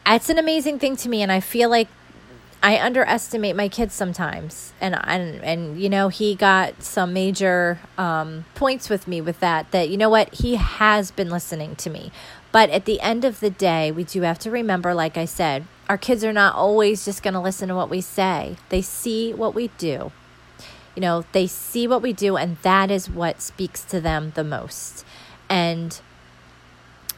it's 0.06 0.28
an 0.28 0.38
amazing 0.38 0.78
thing 0.78 0.96
to 0.96 1.08
me. 1.08 1.22
And 1.22 1.32
I 1.32 1.40
feel 1.40 1.70
like 1.70 1.88
I 2.64 2.80
underestimate 2.80 3.54
my 3.56 3.68
kids 3.68 3.92
sometimes, 3.92 4.72
and 4.80 4.98
and 5.04 5.44
and 5.44 5.78
you 5.78 5.90
know 5.90 6.08
he 6.08 6.34
got 6.34 6.82
some 6.82 7.12
major 7.12 7.78
um, 7.98 8.46
points 8.54 8.88
with 8.88 9.06
me 9.06 9.20
with 9.20 9.38
that. 9.40 9.70
That 9.70 9.90
you 9.90 9.98
know 9.98 10.08
what 10.08 10.32
he 10.36 10.54
has 10.54 11.10
been 11.10 11.28
listening 11.28 11.76
to 11.76 11.90
me, 11.90 12.10
but 12.52 12.70
at 12.70 12.86
the 12.86 13.02
end 13.02 13.26
of 13.26 13.40
the 13.40 13.50
day, 13.50 13.92
we 13.92 14.02
do 14.02 14.22
have 14.22 14.38
to 14.38 14.50
remember, 14.50 14.94
like 14.94 15.18
I 15.18 15.26
said, 15.26 15.66
our 15.88 15.98
kids 15.98 16.24
are 16.24 16.32
not 16.32 16.54
always 16.54 17.04
just 17.04 17.22
going 17.22 17.34
to 17.34 17.40
listen 17.40 17.68
to 17.68 17.74
what 17.74 17.90
we 17.90 18.00
say. 18.00 18.56
They 18.68 18.82
see 18.82 19.34
what 19.34 19.54
we 19.54 19.68
do. 19.78 20.12
You 20.94 21.00
know, 21.00 21.24
they 21.32 21.46
see 21.46 21.86
what 21.86 22.02
we 22.02 22.12
do, 22.12 22.36
and 22.36 22.56
that 22.62 22.90
is 22.90 23.10
what 23.10 23.42
speaks 23.42 23.82
to 23.84 24.00
them 24.00 24.32
the 24.34 24.44
most. 24.44 25.04
And 25.48 26.00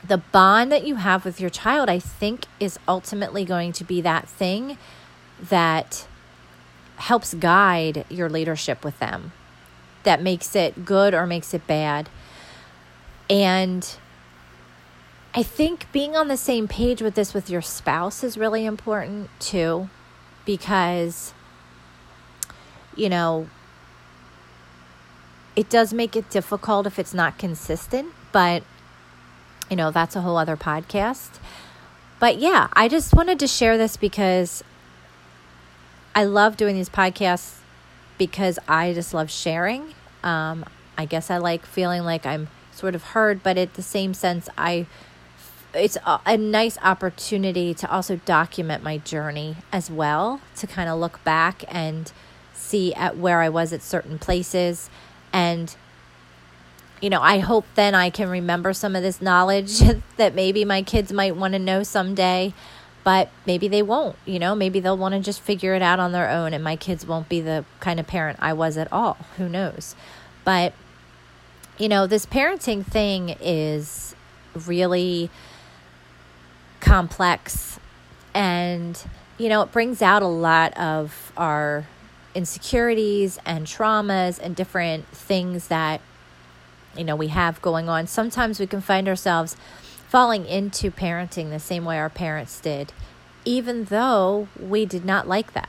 the 0.07 0.18
bond 0.18 0.72
that 0.72 0.87
you 0.87 0.96
have 0.96 1.24
with 1.24 1.40
your 1.40 1.50
child, 1.50 1.88
I 1.88 1.98
think, 1.98 2.46
is 2.59 2.79
ultimately 2.88 3.44
going 3.44 3.72
to 3.72 3.85
be 3.85 4.00
that 4.00 4.29
thing 4.29 4.79
that 5.40 6.07
helps 6.96 7.35
guide 7.35 8.05
your 8.09 8.31
leadership 8.31 8.85
with 8.85 8.98
them, 8.98 9.33
that 10.05 10.22
makes 10.22 10.57
it 10.57 10.85
good 10.85 11.12
or 11.12 11.26
makes 11.26 11.52
it 11.52 11.66
bad. 11.66 12.09
And 13.29 13.96
I 15.37 15.42
think 15.42 15.92
being 15.92 16.16
on 16.16 16.29
the 16.29 16.37
same 16.38 16.66
page 16.66 17.03
with 17.03 17.14
this 17.14 17.35
with 17.35 17.51
your 17.51 17.61
spouse 17.61 18.25
is 18.25 18.38
really 18.38 18.64
important 18.64 19.29
too, 19.38 19.90
because, 20.46 21.35
you 22.96 23.11
know, 23.11 23.46
it 25.55 25.68
does 25.68 25.92
make 25.92 26.16
it 26.16 26.31
difficult 26.31 26.87
if 26.87 26.99
it's 26.99 27.12
not 27.12 27.37
consistent, 27.37 28.14
but, 28.33 28.62
you 29.68 29.77
know, 29.77 29.90
that's 29.90 30.16
a 30.16 30.22
whole 30.22 30.38
other 30.38 30.57
podcast. 30.57 31.38
But 32.18 32.38
yeah, 32.38 32.68
I 32.72 32.88
just 32.88 33.14
wanted 33.14 33.38
to 33.40 33.46
share 33.46 33.77
this 33.77 33.99
because 33.99 34.64
I 36.14 36.25
love 36.25 36.57
doing 36.57 36.77
these 36.77 36.88
podcasts 36.88 37.59
because 38.16 38.59
I 38.66 38.94
just 38.94 39.12
love 39.12 39.31
sharing. 39.31 39.92
Um, 40.25 40.64
I 40.96 41.05
guess 41.05 41.31
I 41.31 41.37
like 41.37 41.66
feeling 41.66 42.05
like 42.05 42.25
I'm 42.25 42.49
sort 42.72 42.94
of 42.94 43.03
heard, 43.03 43.42
but 43.42 43.59
at 43.59 43.75
the 43.75 43.83
same 43.83 44.14
sense, 44.14 44.49
I 44.57 44.87
it's 45.77 45.97
a, 46.07 46.21
a 46.27 46.37
nice 46.37 46.79
opportunity 46.83 47.75
to 47.75 47.91
also 47.91 48.17
document 48.25 48.83
my 48.83 48.99
journey 48.99 49.57
as 49.73 49.91
well 49.91 50.41
to 50.57 50.67
kind 50.67 50.89
of 50.89 50.99
look 50.99 51.23
back 51.25 51.65
and 51.69 52.12
see 52.55 52.95
at 52.95 53.17
where 53.17 53.41
I 53.41 53.49
was 53.49 53.73
at 53.73 53.83
certain 53.83 54.19
places 54.19 54.91
and 55.33 55.77
you 57.01 57.11
know, 57.11 57.21
I 57.21 57.39
hope 57.39 57.67
then 57.75 57.95
I 57.95 58.11
can 58.11 58.29
remember 58.29 58.73
some 58.73 58.97
of 58.97 59.03
this 59.03 59.21
knowledge 59.21 59.81
that 60.17 60.35
maybe 60.35 60.65
my 60.65 60.83
kids 60.83 61.12
might 61.12 61.37
want 61.37 61.53
to 61.53 61.59
know 61.59 61.83
someday, 61.83 62.55
but 63.05 63.29
maybe 63.47 63.69
they 63.69 63.83
won't. 63.83 64.17
You 64.25 64.39
know, 64.39 64.55
maybe 64.55 64.81
they'll 64.81 64.97
want 64.97 65.15
to 65.15 65.21
just 65.21 65.41
figure 65.41 65.75
it 65.75 65.83
out 65.83 66.01
on 66.01 66.12
their 66.12 66.31
own, 66.31 66.55
and 66.55 66.65
my 66.65 66.77
kids 66.77 67.07
won't 67.07 67.29
be 67.29 67.41
the 67.41 67.65
kind 67.81 68.01
of 68.01 68.07
parent 68.07 68.39
I 68.41 68.53
was 68.53 68.77
at 68.77 68.91
all. 68.93 69.19
Who 69.37 69.49
knows? 69.49 69.95
But, 70.45 70.73
you 71.79 71.89
know, 71.89 72.07
this 72.07 72.25
parenting 72.25 72.85
thing 72.85 73.37
is 73.41 74.15
really 74.67 75.31
complex 76.81 77.79
and, 78.35 79.03
you 79.39 79.49
know, 79.49 79.62
it 79.62 79.73
brings 79.73 80.03
out 80.03 80.23
a 80.23 80.27
lot 80.27 80.77
of 80.77 81.33
our 81.37 81.87
insecurities 82.35 83.39
and 83.47 83.67
traumas 83.67 84.39
and 84.39 84.55
different 84.55 85.07
things 85.09 85.69
that 85.69 86.03
you 86.95 87.03
know 87.03 87.17
we 87.17 87.29
have 87.29 87.61
going 87.62 87.89
on. 87.89 88.07
Sometimes 88.07 88.61
we 88.61 88.67
can 88.67 88.83
find 88.83 89.09
ourselves 89.09 89.57
falling 90.09 90.45
into 90.47 90.91
parenting 90.91 91.51
the 91.51 91.59
same 91.59 91.85
way 91.85 91.99
our 91.99 92.11
parents 92.11 92.61
did 92.61 92.93
even 93.45 93.85
though 93.85 94.49
we 94.61 94.85
did 94.85 95.05
not 95.05 95.27
like 95.27 95.53
that 95.55 95.69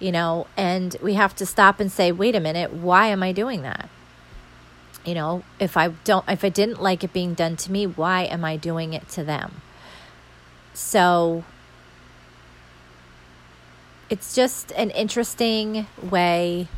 you 0.00 0.12
know? 0.12 0.46
And 0.56 0.96
we 1.02 1.14
have 1.14 1.34
to 1.36 1.46
stop 1.46 1.80
and 1.80 1.90
say 1.90 2.12
wait 2.12 2.34
a 2.34 2.40
minute 2.40 2.72
why 2.72 3.06
am 3.08 3.22
i 3.22 3.32
doing 3.32 3.62
that? 3.62 3.88
You 5.04 5.14
know 5.14 5.44
if 5.58 5.76
i 5.76 5.88
don't 5.88 6.28
if 6.28 6.44
i 6.44 6.48
didn't 6.48 6.80
like 6.80 7.04
it 7.04 7.12
being 7.12 7.34
done 7.34 7.56
to 7.56 7.72
me 7.72 7.86
why 7.86 8.22
am 8.22 8.44
i 8.44 8.56
doing 8.56 8.94
it 8.94 9.08
to 9.10 9.24
them 9.24 9.60
so 10.74 11.44
it's 14.10 14.34
just 14.34 14.72
an 14.72 14.90
interesting 14.90 15.86
way 16.02 16.68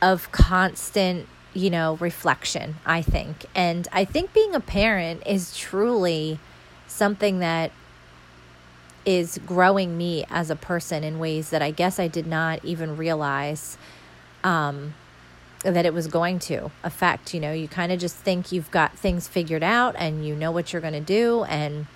of 0.00 0.30
constant, 0.32 1.26
you 1.54 1.70
know, 1.70 1.96
reflection, 1.96 2.76
I 2.86 3.02
think. 3.02 3.46
And 3.54 3.88
I 3.92 4.04
think 4.04 4.32
being 4.32 4.54
a 4.54 4.60
parent 4.60 5.22
is 5.26 5.56
truly 5.56 6.38
something 6.86 7.40
that 7.40 7.72
is 9.04 9.38
growing 9.46 9.98
me 9.98 10.24
as 10.30 10.50
a 10.50 10.56
person 10.56 11.04
in 11.04 11.18
ways 11.18 11.50
that 11.50 11.62
I 11.62 11.70
guess 11.70 11.98
I 11.98 12.08
did 12.08 12.26
not 12.26 12.64
even 12.64 12.96
realize 12.96 13.76
um, 14.42 14.94
that 15.62 15.84
it 15.84 15.92
was 15.92 16.06
going 16.06 16.38
to 16.40 16.70
affect. 16.82 17.34
You 17.34 17.40
know, 17.40 17.52
you 17.52 17.68
kind 17.68 17.92
of 17.92 17.98
just 17.98 18.16
think 18.16 18.52
you've 18.52 18.70
got 18.70 18.96
things 18.96 19.28
figured 19.28 19.62
out 19.62 19.94
and 19.98 20.26
you 20.26 20.34
know 20.34 20.50
what 20.50 20.72
you're 20.72 20.82
going 20.82 20.94
to 20.94 21.00
do. 21.00 21.44
And 21.44 21.86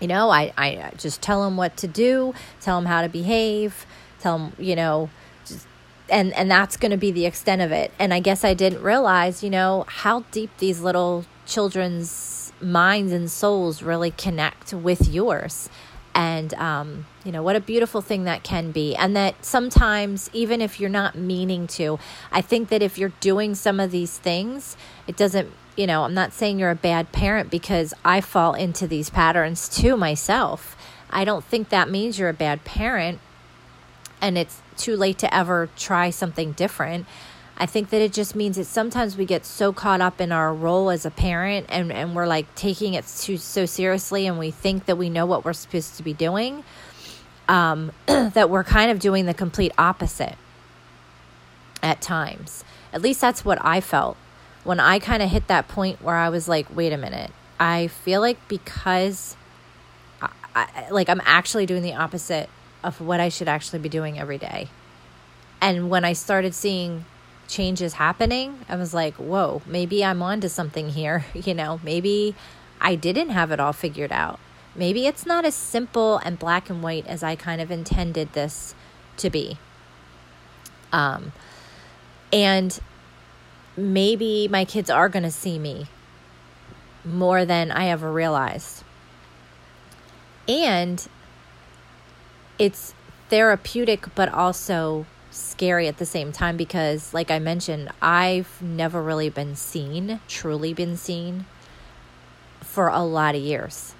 you 0.00 0.08
know, 0.08 0.30
I, 0.30 0.52
I 0.56 0.92
just 0.96 1.22
tell 1.22 1.42
them 1.44 1.56
what 1.56 1.76
to 1.78 1.88
do, 1.88 2.34
tell 2.60 2.76
them 2.78 2.86
how 2.86 3.02
to 3.02 3.08
behave, 3.08 3.86
tell 4.20 4.38
them, 4.38 4.52
you 4.58 4.76
know, 4.76 5.10
just, 5.46 5.66
and, 6.08 6.32
and 6.34 6.50
that's 6.50 6.76
going 6.76 6.90
to 6.90 6.96
be 6.96 7.10
the 7.10 7.26
extent 7.26 7.62
of 7.62 7.72
it. 7.72 7.92
And 7.98 8.12
I 8.12 8.20
guess 8.20 8.44
I 8.44 8.54
didn't 8.54 8.82
realize, 8.82 9.42
you 9.42 9.50
know, 9.50 9.84
how 9.88 10.20
deep 10.30 10.50
these 10.58 10.80
little 10.80 11.24
children's 11.46 12.52
minds 12.60 13.12
and 13.12 13.30
souls 13.30 13.82
really 13.82 14.10
connect 14.10 14.72
with 14.72 15.08
yours. 15.08 15.68
And, 16.14 16.54
um, 16.54 17.06
you 17.24 17.32
know, 17.32 17.42
what 17.42 17.56
a 17.56 17.60
beautiful 17.60 18.00
thing 18.00 18.24
that 18.24 18.42
can 18.42 18.70
be. 18.70 18.96
And 18.96 19.14
that 19.16 19.44
sometimes, 19.44 20.30
even 20.32 20.62
if 20.62 20.80
you're 20.80 20.88
not 20.88 21.14
meaning 21.14 21.66
to, 21.68 21.98
I 22.32 22.40
think 22.40 22.70
that 22.70 22.80
if 22.80 22.96
you're 22.96 23.12
doing 23.20 23.54
some 23.54 23.78
of 23.78 23.90
these 23.90 24.16
things, 24.16 24.78
it 25.06 25.16
doesn't 25.16 25.50
you 25.76 25.86
know, 25.86 26.04
I'm 26.04 26.14
not 26.14 26.32
saying 26.32 26.58
you're 26.58 26.70
a 26.70 26.74
bad 26.74 27.12
parent 27.12 27.50
because 27.50 27.92
I 28.04 28.20
fall 28.20 28.54
into 28.54 28.86
these 28.86 29.10
patterns 29.10 29.68
too 29.68 29.96
myself. 29.96 30.76
I 31.10 31.24
don't 31.24 31.44
think 31.44 31.68
that 31.68 31.90
means 31.90 32.18
you're 32.18 32.30
a 32.30 32.34
bad 32.34 32.64
parent 32.64 33.20
and 34.20 34.38
it's 34.38 34.60
too 34.76 34.96
late 34.96 35.18
to 35.18 35.34
ever 35.34 35.68
try 35.76 36.10
something 36.10 36.52
different. 36.52 37.06
I 37.58 37.66
think 37.66 37.90
that 37.90 38.02
it 38.02 38.12
just 38.12 38.34
means 38.34 38.56
that 38.56 38.64
sometimes 38.64 39.16
we 39.16 39.24
get 39.24 39.46
so 39.46 39.72
caught 39.72 40.00
up 40.00 40.20
in 40.20 40.32
our 40.32 40.52
role 40.52 40.90
as 40.90 41.06
a 41.06 41.10
parent 41.10 41.66
and, 41.68 41.92
and 41.92 42.14
we're 42.14 42.26
like 42.26 42.54
taking 42.54 42.94
it 42.94 43.06
too, 43.06 43.36
so 43.36 43.66
seriously 43.66 44.26
and 44.26 44.38
we 44.38 44.50
think 44.50 44.86
that 44.86 44.96
we 44.96 45.08
know 45.10 45.26
what 45.26 45.44
we're 45.44 45.52
supposed 45.52 45.96
to 45.96 46.02
be 46.02 46.12
doing 46.12 46.64
um, 47.48 47.92
that 48.06 48.50
we're 48.50 48.64
kind 48.64 48.90
of 48.90 48.98
doing 48.98 49.26
the 49.26 49.34
complete 49.34 49.72
opposite 49.78 50.36
at 51.82 52.00
times. 52.00 52.64
At 52.92 53.02
least 53.02 53.20
that's 53.20 53.44
what 53.44 53.58
I 53.62 53.80
felt 53.80 54.16
when 54.66 54.80
I 54.80 54.98
kind 54.98 55.22
of 55.22 55.30
hit 55.30 55.46
that 55.46 55.68
point 55.68 56.02
where 56.02 56.16
I 56.16 56.28
was 56.28 56.48
like, 56.48 56.74
wait 56.74 56.92
a 56.92 56.96
minute, 56.98 57.30
I 57.58 57.86
feel 57.86 58.20
like 58.20 58.36
because 58.48 59.36
I, 60.20 60.30
I, 60.54 60.90
like 60.90 61.08
I'm 61.08 61.22
actually 61.24 61.66
doing 61.66 61.82
the 61.82 61.94
opposite 61.94 62.50
of 62.82 63.00
what 63.00 63.20
I 63.20 63.28
should 63.28 63.48
actually 63.48 63.78
be 63.78 63.88
doing 63.88 64.18
every 64.18 64.38
day. 64.38 64.68
And 65.60 65.88
when 65.88 66.04
I 66.04 66.12
started 66.12 66.54
seeing 66.54 67.04
changes 67.46 67.94
happening, 67.94 68.58
I 68.68 68.76
was 68.76 68.92
like, 68.92 69.14
whoa, 69.14 69.62
maybe 69.66 70.04
I'm 70.04 70.20
onto 70.20 70.48
something 70.48 70.90
here. 70.90 71.24
You 71.34 71.54
know, 71.54 71.80
maybe 71.84 72.34
I 72.80 72.96
didn't 72.96 73.30
have 73.30 73.52
it 73.52 73.60
all 73.60 73.72
figured 73.72 74.12
out. 74.12 74.40
Maybe 74.74 75.06
it's 75.06 75.24
not 75.24 75.44
as 75.44 75.54
simple 75.54 76.18
and 76.18 76.38
black 76.38 76.68
and 76.68 76.82
white 76.82 77.06
as 77.06 77.22
I 77.22 77.36
kind 77.36 77.60
of 77.60 77.70
intended 77.70 78.32
this 78.32 78.74
to 79.18 79.30
be. 79.30 79.58
Um, 80.92 81.32
and 82.32 82.78
maybe 83.76 84.48
my 84.48 84.64
kids 84.64 84.88
are 84.90 85.08
going 85.08 85.22
to 85.22 85.30
see 85.30 85.58
me 85.58 85.86
more 87.04 87.44
than 87.44 87.70
I 87.70 87.88
ever 87.88 88.10
realized. 88.10 88.82
And 90.48 91.06
it's 92.58 92.94
therapeutic, 93.28 94.14
but 94.14 94.28
also 94.32 95.06
scary 95.30 95.88
at 95.88 95.98
the 95.98 96.06
same 96.06 96.32
time 96.32 96.56
because, 96.56 97.12
like 97.12 97.30
I 97.30 97.38
mentioned, 97.38 97.90
I've 98.00 98.60
never 98.62 99.02
really 99.02 99.28
been 99.28 99.54
seen, 99.56 100.20
truly 100.28 100.72
been 100.72 100.96
seen 100.96 101.46
for 102.60 102.88
a 102.88 103.02
lot 103.02 103.34
of 103.34 103.42
years. 103.42 103.94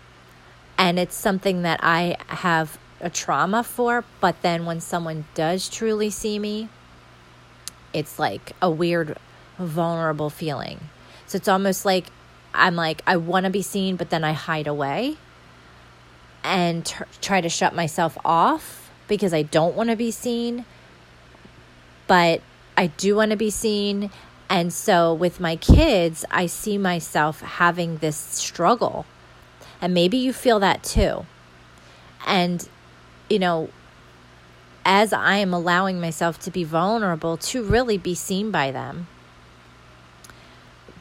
And 0.78 0.98
it's 0.98 1.14
something 1.14 1.62
that 1.62 1.80
I 1.82 2.16
have 2.28 2.78
a 3.00 3.10
trauma 3.10 3.62
for, 3.62 4.04
but 4.20 4.40
then 4.42 4.64
when 4.64 4.80
someone 4.80 5.26
does 5.34 5.68
truly 5.68 6.10
see 6.10 6.38
me, 6.38 6.68
it's 7.92 8.18
like 8.18 8.52
a 8.60 8.70
weird 8.70 9.16
vulnerable 9.58 10.30
feeling. 10.30 10.80
So 11.26 11.36
it's 11.36 11.48
almost 11.48 11.84
like 11.84 12.06
I'm 12.54 12.76
like, 12.76 13.02
I 13.06 13.16
want 13.16 13.44
to 13.44 13.50
be 13.50 13.62
seen, 13.62 13.96
but 13.96 14.10
then 14.10 14.24
I 14.24 14.32
hide 14.32 14.66
away 14.66 15.16
and 16.42 16.86
t- 16.86 17.04
try 17.20 17.40
to 17.40 17.48
shut 17.48 17.74
myself 17.74 18.16
off 18.24 18.90
because 19.08 19.34
I 19.34 19.42
don't 19.42 19.74
want 19.74 19.90
to 19.90 19.96
be 19.96 20.10
seen. 20.10 20.64
But 22.06 22.40
I 22.76 22.86
do 22.86 23.16
want 23.16 23.32
to 23.32 23.36
be 23.36 23.50
seen. 23.50 24.10
And 24.48 24.72
so 24.72 25.12
with 25.12 25.40
my 25.40 25.56
kids, 25.56 26.24
I 26.30 26.46
see 26.46 26.78
myself 26.78 27.40
having 27.40 27.98
this 27.98 28.16
struggle. 28.16 29.04
And 29.80 29.92
maybe 29.92 30.16
you 30.16 30.32
feel 30.32 30.60
that 30.60 30.82
too. 30.82 31.26
And, 32.26 32.66
you 33.28 33.38
know, 33.38 33.70
as 34.84 35.12
I 35.12 35.36
am 35.38 35.52
allowing 35.52 36.00
myself 36.00 36.38
to 36.40 36.50
be 36.50 36.64
vulnerable 36.64 37.36
to 37.38 37.64
really 37.64 37.98
be 37.98 38.14
seen 38.14 38.50
by 38.50 38.70
them, 38.70 39.08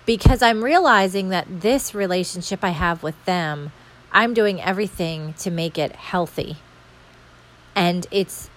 because 0.06 0.42
I'm 0.42 0.64
realizing 0.64 1.30
that 1.30 1.62
this 1.62 1.96
relationship 1.96 2.64
I 2.64 2.70
have 2.70 3.02
with 3.04 3.24
them, 3.26 3.72
I'm 4.12 4.34
doing 4.34 4.62
everything 4.62 5.34
to 5.40 5.52
make 5.52 5.78
it 5.78 5.94
healthy. 5.94 6.58
And 7.76 8.08
it's, 8.12 8.50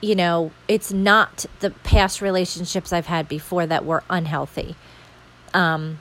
you 0.00 0.14
know, 0.14 0.50
it's 0.68 0.92
not 0.92 1.46
the 1.60 1.70
past 1.70 2.20
relationships 2.20 2.92
I've 2.92 3.06
had 3.06 3.28
before 3.28 3.66
that 3.66 3.84
were 3.84 4.02
unhealthy. 4.10 4.76
Um, 5.54 6.00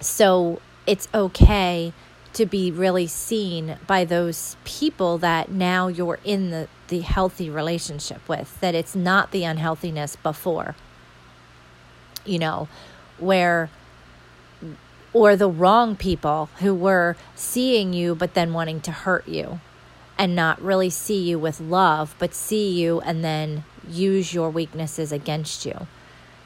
so 0.00 0.60
it's 0.86 1.08
okay 1.14 1.92
to 2.34 2.46
be 2.46 2.70
really 2.70 3.06
seen 3.06 3.78
by 3.86 4.04
those 4.04 4.56
people 4.64 5.18
that 5.18 5.50
now 5.50 5.88
you're 5.88 6.18
in 6.24 6.50
the, 6.50 6.68
the 6.88 7.00
healthy 7.00 7.48
relationship 7.48 8.28
with, 8.28 8.60
that 8.60 8.74
it's 8.74 8.94
not 8.94 9.30
the 9.30 9.44
unhealthiness 9.44 10.16
before, 10.16 10.74
you 12.24 12.38
know, 12.38 12.68
where 13.18 13.70
or 15.14 15.36
the 15.36 15.48
wrong 15.48 15.96
people 15.96 16.50
who 16.58 16.74
were 16.74 17.16
seeing 17.34 17.94
you 17.94 18.14
but 18.14 18.34
then 18.34 18.52
wanting 18.52 18.80
to 18.82 18.90
hurt 18.90 19.26
you 19.26 19.60
and 20.18 20.36
not 20.36 20.60
really 20.60 20.90
see 20.90 21.22
you 21.22 21.38
with 21.38 21.60
love, 21.60 22.14
but 22.18 22.34
see 22.34 22.70
you 22.70 23.00
and 23.00 23.24
then 23.24 23.64
use 23.88 24.34
your 24.34 24.50
weaknesses 24.50 25.12
against 25.12 25.64
you. 25.64 25.86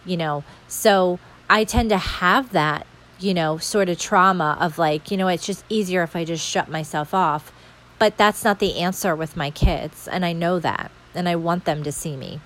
You 0.04 0.16
know, 0.16 0.44
so 0.68 1.18
I 1.50 1.64
tend 1.64 1.90
to 1.90 1.98
have 1.98 2.52
that, 2.52 2.86
you 3.18 3.34
know, 3.34 3.58
sort 3.58 3.88
of 3.88 3.98
trauma 3.98 4.56
of 4.60 4.78
like, 4.78 5.10
you 5.10 5.16
know, 5.16 5.28
it's 5.28 5.46
just 5.46 5.64
easier 5.68 6.02
if 6.02 6.14
I 6.14 6.24
just 6.24 6.46
shut 6.46 6.68
myself 6.68 7.12
off. 7.12 7.52
But 7.98 8.16
that's 8.16 8.44
not 8.44 8.58
the 8.58 8.78
answer 8.78 9.16
with 9.16 9.36
my 9.36 9.50
kids. 9.50 10.06
And 10.06 10.24
I 10.24 10.32
know 10.32 10.58
that. 10.60 10.90
And 11.14 11.28
I 11.28 11.36
want 11.36 11.64
them 11.64 11.82
to 11.82 11.90
see 11.90 12.16
me. 12.16 12.40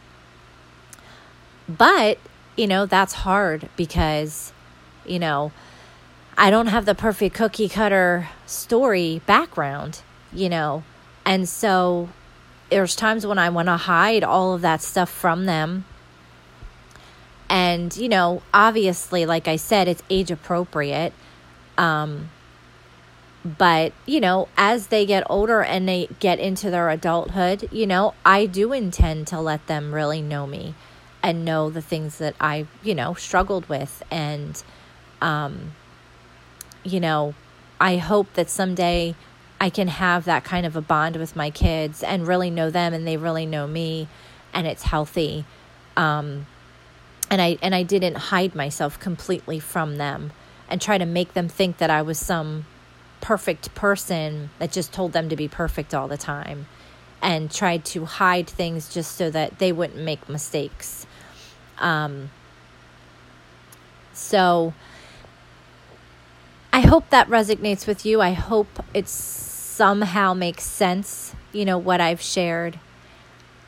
But, 1.68 2.18
you 2.56 2.66
know, 2.66 2.86
that's 2.86 3.12
hard 3.12 3.68
because, 3.76 4.52
you 5.04 5.18
know, 5.18 5.52
I 6.36 6.50
don't 6.50 6.68
have 6.68 6.86
the 6.86 6.94
perfect 6.94 7.34
cookie 7.34 7.68
cutter 7.68 8.28
story 8.46 9.20
background, 9.26 10.02
you 10.32 10.48
know. 10.48 10.82
And 11.24 11.48
so 11.48 12.08
there's 12.70 12.96
times 12.96 13.26
when 13.26 13.38
I 13.38 13.50
want 13.50 13.68
to 13.68 13.76
hide 13.76 14.24
all 14.24 14.54
of 14.54 14.62
that 14.62 14.82
stuff 14.82 15.10
from 15.10 15.46
them. 15.46 15.84
And, 17.48 17.94
you 17.96 18.08
know, 18.08 18.42
obviously, 18.54 19.26
like 19.26 19.46
I 19.46 19.56
said, 19.56 19.86
it's 19.86 20.02
age 20.08 20.30
appropriate. 20.30 21.12
Um, 21.76 22.30
but, 23.44 23.92
you 24.06 24.20
know, 24.20 24.48
as 24.56 24.86
they 24.86 25.04
get 25.04 25.24
older 25.28 25.62
and 25.62 25.86
they 25.86 26.08
get 26.18 26.38
into 26.38 26.70
their 26.70 26.88
adulthood, 26.88 27.68
you 27.70 27.86
know, 27.86 28.14
I 28.24 28.46
do 28.46 28.72
intend 28.72 29.26
to 29.28 29.40
let 29.40 29.66
them 29.66 29.92
really 29.92 30.22
know 30.22 30.46
me 30.46 30.74
and 31.22 31.44
know 31.44 31.68
the 31.68 31.82
things 31.82 32.18
that 32.18 32.34
I, 32.40 32.66
you 32.82 32.94
know, 32.94 33.14
struggled 33.14 33.68
with. 33.68 34.02
And, 34.10 34.62
um, 35.20 35.72
you 36.84 37.00
know, 37.00 37.34
I 37.80 37.96
hope 37.96 38.32
that 38.34 38.48
someday 38.50 39.14
I 39.60 39.70
can 39.70 39.88
have 39.88 40.24
that 40.24 40.44
kind 40.44 40.66
of 40.66 40.76
a 40.76 40.80
bond 40.80 41.16
with 41.16 41.36
my 41.36 41.50
kids 41.50 42.02
and 42.02 42.26
really 42.26 42.50
know 42.50 42.70
them 42.70 42.92
and 42.92 43.06
they 43.06 43.16
really 43.16 43.46
know 43.46 43.66
me 43.66 44.08
and 44.52 44.66
it's 44.66 44.82
healthy. 44.82 45.44
Um, 45.96 46.46
and 47.30 47.40
I 47.40 47.58
and 47.62 47.74
I 47.74 47.82
didn't 47.82 48.16
hide 48.16 48.54
myself 48.54 48.98
completely 49.00 49.58
from 49.58 49.96
them 49.96 50.32
and 50.68 50.80
try 50.80 50.98
to 50.98 51.06
make 51.06 51.34
them 51.34 51.48
think 51.48 51.78
that 51.78 51.90
I 51.90 52.02
was 52.02 52.18
some 52.18 52.66
perfect 53.20 53.74
person 53.74 54.50
that 54.58 54.72
just 54.72 54.92
told 54.92 55.12
them 55.12 55.28
to 55.28 55.36
be 55.36 55.48
perfect 55.48 55.94
all 55.94 56.08
the 56.08 56.16
time 56.16 56.66
and 57.22 57.50
tried 57.50 57.84
to 57.84 58.04
hide 58.04 58.48
things 58.48 58.92
just 58.92 59.16
so 59.16 59.30
that 59.30 59.58
they 59.60 59.70
wouldn't 59.70 60.02
make 60.02 60.28
mistakes. 60.28 61.06
Um, 61.78 62.30
so 64.12 64.74
I 66.74 66.80
hope 66.80 67.10
that 67.10 67.28
resonates 67.28 67.86
with 67.86 68.06
you. 68.06 68.22
I 68.22 68.32
hope 68.32 68.82
it 68.94 69.06
somehow 69.06 70.32
makes 70.32 70.64
sense, 70.64 71.34
you 71.52 71.66
know, 71.66 71.76
what 71.76 72.00
I've 72.00 72.22
shared. 72.22 72.78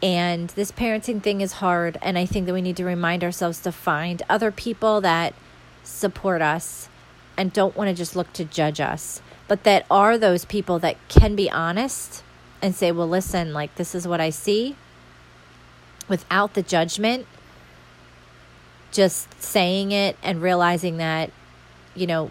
And 0.02 0.48
this 0.50 0.72
parenting 0.72 1.22
thing 1.22 1.42
is 1.42 1.54
hard. 1.54 1.98
And 2.00 2.16
I 2.16 2.24
think 2.24 2.46
that 2.46 2.54
we 2.54 2.62
need 2.62 2.78
to 2.78 2.84
remind 2.84 3.22
ourselves 3.22 3.60
to 3.60 3.72
find 3.72 4.22
other 4.28 4.50
people 4.50 5.02
that 5.02 5.34
support 5.82 6.40
us 6.40 6.88
and 7.36 7.52
don't 7.52 7.76
want 7.76 7.88
to 7.88 7.94
just 7.94 8.16
look 8.16 8.32
to 8.32 8.44
judge 8.44 8.80
us, 8.80 9.20
but 9.48 9.64
that 9.64 9.84
are 9.90 10.16
those 10.16 10.46
people 10.46 10.78
that 10.78 10.96
can 11.08 11.36
be 11.36 11.50
honest 11.50 12.22
and 12.62 12.74
say, 12.74 12.90
well, 12.90 13.08
listen, 13.08 13.52
like, 13.52 13.74
this 13.74 13.94
is 13.94 14.08
what 14.08 14.20
I 14.20 14.30
see 14.30 14.76
without 16.08 16.54
the 16.54 16.62
judgment, 16.62 17.26
just 18.92 19.42
saying 19.42 19.92
it 19.92 20.16
and 20.22 20.40
realizing 20.40 20.96
that, 20.96 21.30
you 21.94 22.06
know, 22.06 22.30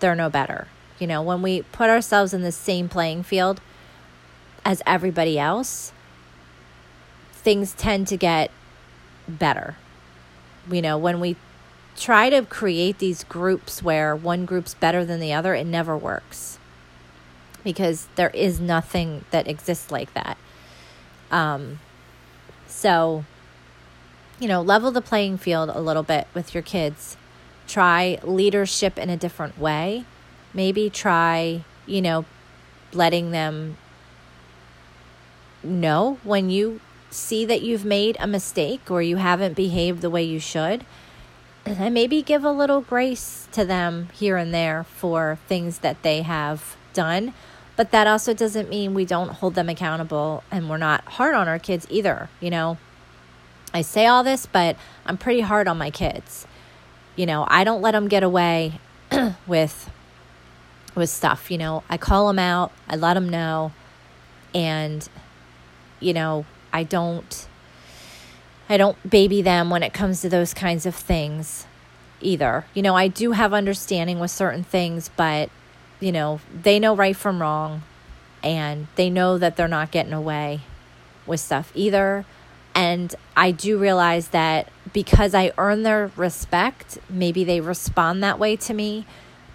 they're 0.00 0.14
no 0.14 0.28
better. 0.30 0.68
You 0.98 1.06
know, 1.06 1.22
when 1.22 1.42
we 1.42 1.62
put 1.62 1.90
ourselves 1.90 2.34
in 2.34 2.42
the 2.42 2.52
same 2.52 2.88
playing 2.88 3.22
field 3.22 3.60
as 4.64 4.82
everybody 4.86 5.38
else, 5.38 5.92
things 7.32 7.72
tend 7.72 8.08
to 8.08 8.16
get 8.16 8.50
better. 9.28 9.76
You 10.70 10.82
know, 10.82 10.98
when 10.98 11.20
we 11.20 11.36
try 11.96 12.30
to 12.30 12.42
create 12.42 12.98
these 12.98 13.24
groups 13.24 13.82
where 13.82 14.14
one 14.14 14.44
group's 14.44 14.74
better 14.74 15.04
than 15.04 15.20
the 15.20 15.32
other, 15.32 15.54
it 15.54 15.66
never 15.66 15.96
works 15.96 16.58
because 17.64 18.08
there 18.16 18.30
is 18.30 18.60
nothing 18.60 19.24
that 19.30 19.46
exists 19.48 19.90
like 19.90 20.12
that. 20.14 20.36
Um, 21.30 21.80
so, 22.66 23.24
you 24.40 24.48
know, 24.48 24.62
level 24.62 24.90
the 24.90 25.00
playing 25.00 25.38
field 25.38 25.68
a 25.68 25.80
little 25.80 26.02
bit 26.02 26.26
with 26.34 26.54
your 26.54 26.62
kids 26.62 27.16
try 27.68 28.18
leadership 28.24 28.98
in 28.98 29.10
a 29.10 29.16
different 29.16 29.58
way. 29.58 30.04
Maybe 30.52 30.90
try, 30.90 31.62
you 31.86 32.02
know, 32.02 32.24
letting 32.92 33.30
them 33.30 33.76
know 35.62 36.18
when 36.24 36.50
you 36.50 36.80
see 37.10 37.44
that 37.44 37.62
you've 37.62 37.84
made 37.84 38.16
a 38.18 38.26
mistake 38.26 38.90
or 38.90 39.02
you 39.02 39.16
haven't 39.16 39.54
behaved 39.54 40.00
the 40.00 40.10
way 40.10 40.24
you 40.24 40.40
should. 40.40 40.84
And 41.66 41.92
maybe 41.92 42.22
give 42.22 42.44
a 42.44 42.50
little 42.50 42.80
grace 42.80 43.46
to 43.52 43.62
them 43.62 44.08
here 44.14 44.38
and 44.38 44.54
there 44.54 44.84
for 44.84 45.38
things 45.48 45.80
that 45.80 46.02
they 46.02 46.22
have 46.22 46.76
done. 46.94 47.34
But 47.76 47.90
that 47.90 48.06
also 48.06 48.32
doesn't 48.32 48.70
mean 48.70 48.94
we 48.94 49.04
don't 49.04 49.28
hold 49.28 49.54
them 49.54 49.68
accountable 49.68 50.42
and 50.50 50.70
we're 50.70 50.78
not 50.78 51.04
hard 51.04 51.34
on 51.34 51.46
our 51.46 51.58
kids 51.58 51.86
either. 51.90 52.30
You 52.40 52.48
know, 52.48 52.78
I 53.74 53.82
say 53.82 54.06
all 54.06 54.24
this, 54.24 54.46
but 54.46 54.76
I'm 55.04 55.18
pretty 55.18 55.42
hard 55.42 55.68
on 55.68 55.76
my 55.76 55.90
kids 55.90 56.46
you 57.18 57.26
know, 57.26 57.44
I 57.48 57.64
don't 57.64 57.82
let 57.82 57.92
them 57.92 58.06
get 58.06 58.22
away 58.22 58.80
with 59.46 59.90
with 60.94 61.10
stuff, 61.10 61.50
you 61.50 61.58
know. 61.58 61.82
I 61.90 61.96
call 61.96 62.28
them 62.28 62.38
out, 62.38 62.70
I 62.88 62.94
let 62.94 63.14
them 63.14 63.28
know 63.28 63.72
and 64.54 65.06
you 65.98 66.14
know, 66.14 66.46
I 66.72 66.84
don't 66.84 67.48
I 68.68 68.76
don't 68.76 69.10
baby 69.10 69.42
them 69.42 69.68
when 69.68 69.82
it 69.82 69.92
comes 69.92 70.20
to 70.20 70.28
those 70.28 70.54
kinds 70.54 70.86
of 70.86 70.94
things 70.94 71.66
either. 72.20 72.66
You 72.72 72.82
know, 72.82 72.94
I 72.94 73.08
do 73.08 73.32
have 73.32 73.52
understanding 73.52 74.20
with 74.20 74.30
certain 74.30 74.62
things, 74.62 75.10
but 75.16 75.50
you 75.98 76.12
know, 76.12 76.40
they 76.54 76.78
know 76.78 76.94
right 76.94 77.16
from 77.16 77.42
wrong 77.42 77.82
and 78.44 78.86
they 78.94 79.10
know 79.10 79.38
that 79.38 79.56
they're 79.56 79.66
not 79.66 79.90
getting 79.90 80.12
away 80.12 80.60
with 81.26 81.40
stuff 81.40 81.72
either. 81.74 82.24
And 82.78 83.12
I 83.36 83.50
do 83.50 83.76
realize 83.76 84.28
that 84.28 84.68
because 84.92 85.34
I 85.34 85.50
earn 85.58 85.82
their 85.82 86.12
respect, 86.14 86.96
maybe 87.10 87.42
they 87.42 87.60
respond 87.60 88.22
that 88.22 88.38
way 88.38 88.54
to 88.54 88.72
me. 88.72 89.04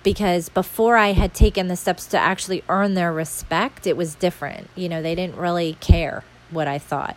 Because 0.03 0.49
before 0.49 0.97
I 0.97 1.13
had 1.13 1.33
taken 1.33 1.69
the 1.69 1.77
steps 1.77 2.05
to 2.07 2.19
actually 2.19 2.65
earn 2.67 2.95
their 2.95 3.13
respect, 3.13 3.87
it 3.87 3.95
was 3.95 4.15
different. 4.15 4.69
You 4.75 4.89
know, 4.89 5.01
they 5.01 5.15
didn't 5.15 5.37
really 5.37 5.77
care 5.79 6.25
what 6.51 6.67
I 6.67 6.77
thought. 6.77 7.15